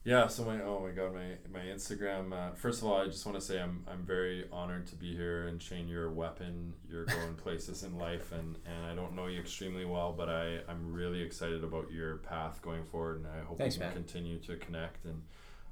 [0.02, 2.32] Yeah, so my oh my god, my my Instagram.
[2.32, 5.16] Uh, first of all, I just want to say I'm I'm very honored to be
[5.16, 6.74] here, and Shane, you're a weapon.
[6.88, 10.60] You're going places in life, and and I don't know you extremely well, but I
[10.68, 13.96] I'm really excited about your path going forward, and I hope Thanks, we can man.
[13.96, 15.06] continue to connect.
[15.06, 15.22] And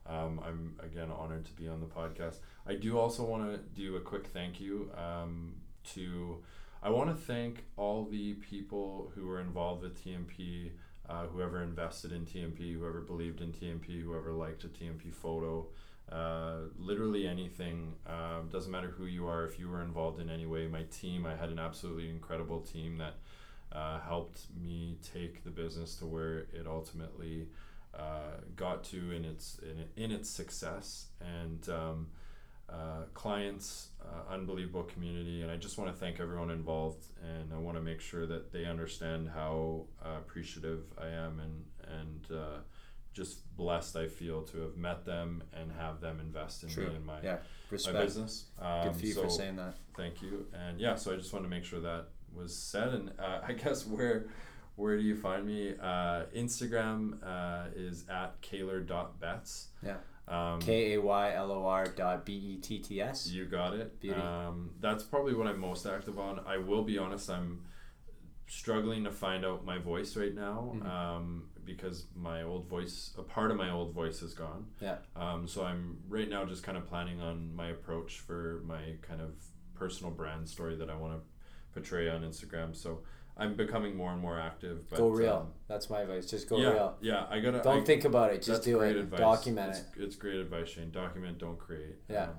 [0.07, 2.39] um, I'm again honored to be on the podcast.
[2.67, 5.55] I do also want to do a quick thank you um,
[5.95, 6.39] to.
[6.83, 10.71] I want to thank all the people who were involved with TMP
[11.09, 15.67] uh, whoever invested in TMP, whoever believed in TMP, whoever liked a TMP photo,
[16.11, 17.95] uh, literally anything.
[18.07, 20.67] Um, doesn't matter who you are, if you were involved in any way.
[20.67, 23.15] My team, I had an absolutely incredible team that
[23.73, 27.49] uh, helped me take the business to where it ultimately
[27.95, 31.69] uh, got to in its in, in its success and.
[31.69, 32.07] Um,
[32.75, 37.07] uh, clients, uh, unbelievable community, and I just want to thank everyone involved.
[37.23, 41.65] And I want to make sure that they understand how uh, appreciative I am and
[42.01, 42.59] and uh,
[43.13, 46.89] just blessed I feel to have met them and have them invest in True.
[46.89, 47.39] me and my Yeah,
[47.71, 48.47] my business.
[48.59, 49.75] Um, Good for you so for saying that.
[49.97, 52.89] thank you, and yeah, so I just want to make sure that was said.
[52.89, 54.27] And uh, I guess where
[54.77, 55.75] where do you find me?
[55.81, 59.69] Uh, Instagram uh, is at kaylor.betts.
[59.85, 59.97] Yeah.
[60.27, 63.29] Um, K A Y L O R dot B E T T S.
[63.29, 64.01] you got it.
[64.01, 64.19] Beauty.
[64.21, 66.41] Um, that's probably what I'm most active on.
[66.47, 67.67] I will be honest, I'm
[68.47, 70.87] struggling to find out my voice right now Mhm.
[70.87, 74.67] um, because my old voice, a part of my old voice is gone.
[74.81, 74.99] Yeah.
[75.17, 79.21] Um, so I'm right now just kind of planning on my approach for my kind
[79.23, 79.35] of
[79.75, 81.21] personal brand story that I want to
[81.73, 82.77] portray on Instagram.
[82.77, 83.03] So
[83.37, 84.89] I'm becoming more and more active.
[84.89, 85.33] But, Go real.
[85.35, 86.27] um, That's my advice.
[86.31, 86.97] Just go yeah, real.
[87.01, 87.27] yeah.
[87.29, 87.61] I gotta.
[87.63, 88.43] Don't I, think about it.
[88.43, 89.01] Just do great it.
[89.01, 89.19] advice.
[89.21, 89.87] Document it's, it.
[90.03, 90.91] It's great advice, Shane.
[90.93, 91.97] Document, don't create.
[92.09, 92.25] Yeah.
[92.25, 92.31] Um,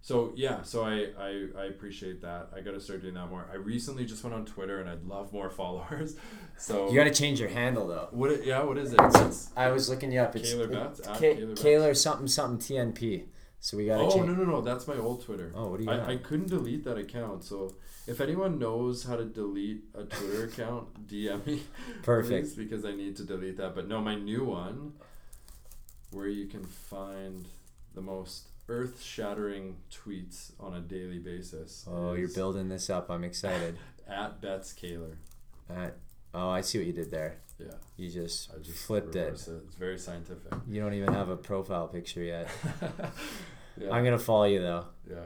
[0.00, 2.48] so yeah, so I, I I appreciate that.
[2.56, 3.46] I got to start doing that more.
[3.52, 6.16] I recently just went on Twitter and I'd love more followers.
[6.56, 8.08] So You got to change your handle though.
[8.12, 8.30] what?
[8.30, 9.00] It, yeah, what is it?
[9.02, 10.34] It's, I was looking you up.
[10.36, 11.62] It's it- Betts, K- Kaylor Betts.
[11.62, 13.24] Kaylor something something TMP.
[13.60, 14.26] So we gotta Oh change.
[14.26, 14.60] no no no!
[14.60, 15.52] That's my old Twitter.
[15.54, 16.08] Oh, what do you got?
[16.08, 17.42] I, I couldn't delete that account.
[17.44, 17.74] So
[18.06, 21.62] if anyone knows how to delete a Twitter account, DM me.
[22.02, 22.56] Perfect.
[22.56, 23.74] because I need to delete that.
[23.74, 24.92] But no, my new one,
[26.12, 27.46] where you can find
[27.94, 31.84] the most earth-shattering tweets on a daily basis.
[31.90, 33.10] Oh, you're building this up.
[33.10, 33.76] I'm excited.
[34.08, 35.16] at Betts Kaylor.
[35.68, 35.88] Uh,
[36.34, 37.38] oh, I see what you did there.
[37.58, 37.66] Yeah,
[37.96, 39.24] You just, I just flipped it.
[39.24, 40.52] reversed It's very scientific.
[40.68, 42.48] You don't even have a profile picture yet.
[43.80, 44.86] yeah, I'm gonna follow you though.
[45.10, 45.24] yeah.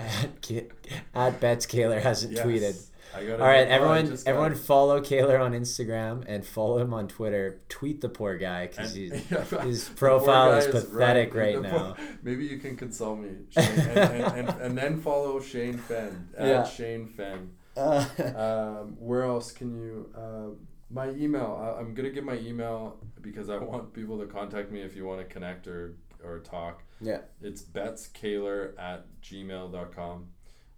[0.00, 0.66] At,
[1.14, 2.44] at Betts Kaylor hasn't Yes.
[2.46, 2.86] tweeted.
[3.14, 7.60] I All right, everyone, got everyone, follow Kaylor on Instagram and follow him on Twitter.
[7.68, 9.16] Tweet the poor guy because yeah,
[9.62, 11.92] his profile is pathetic right The now.
[11.92, 16.28] poor- maybe you can console me, Shane, and, and, and, and then follow Shane Fenn
[16.36, 16.64] at Yeah.
[16.64, 17.50] Shane Fenn.
[17.76, 18.04] Uh,
[18.36, 20.10] Um, where else can you?
[20.16, 20.54] Uh,
[20.90, 21.58] my email.
[21.60, 25.04] I, I'm gonna give my email because I want people to contact me if you
[25.04, 26.82] want to connect or or talk.
[27.00, 30.28] yeah, It's bettskaylor at gmail.com.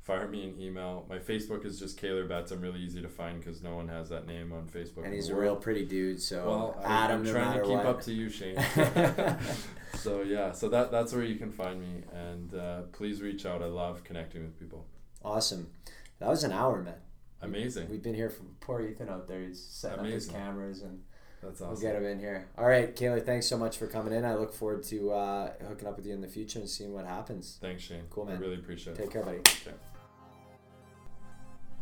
[0.02, 1.04] Fire me an email.
[1.08, 2.52] My Facebook is just Kaylor Betts.
[2.52, 5.04] I'm really easy to find because no one has that name on Facebook.
[5.04, 6.20] and he's a real pretty dude.
[6.22, 7.86] So Well, I, no trying to keep what.
[7.86, 8.56] up to you, Shane.
[9.94, 13.62] so yeah, so that that's where you can find me, and uh, please reach out.
[13.62, 14.86] I love connecting with people.
[15.24, 15.70] awesome.
[16.18, 16.94] That was an hour, man.
[17.42, 17.88] Amazing.
[17.90, 19.40] We've been here for poor Ethan out there.
[19.42, 21.02] He's setting up his cameras and
[21.42, 22.48] That's we'll get him in here.
[22.56, 24.24] All right, Kaylor, thanks so much for coming in.
[24.24, 27.06] I look forward to uh, hooking up with you in the future and seeing what
[27.06, 27.58] happens.
[27.60, 28.04] Thanks, Shane.
[28.08, 28.36] Cool, man.
[28.36, 29.02] I really appreciate it.
[29.02, 29.38] Take care, buddy.
[29.38, 29.76] Okay.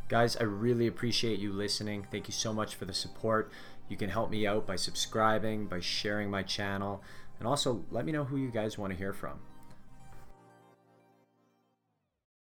[0.08, 2.06] Guys, I really appreciate you listening.
[2.10, 3.50] Thank you so much for the support.
[3.88, 7.02] You can help me out by subscribing, by sharing my channel,
[7.38, 9.38] and also let me know who you guys want to hear from.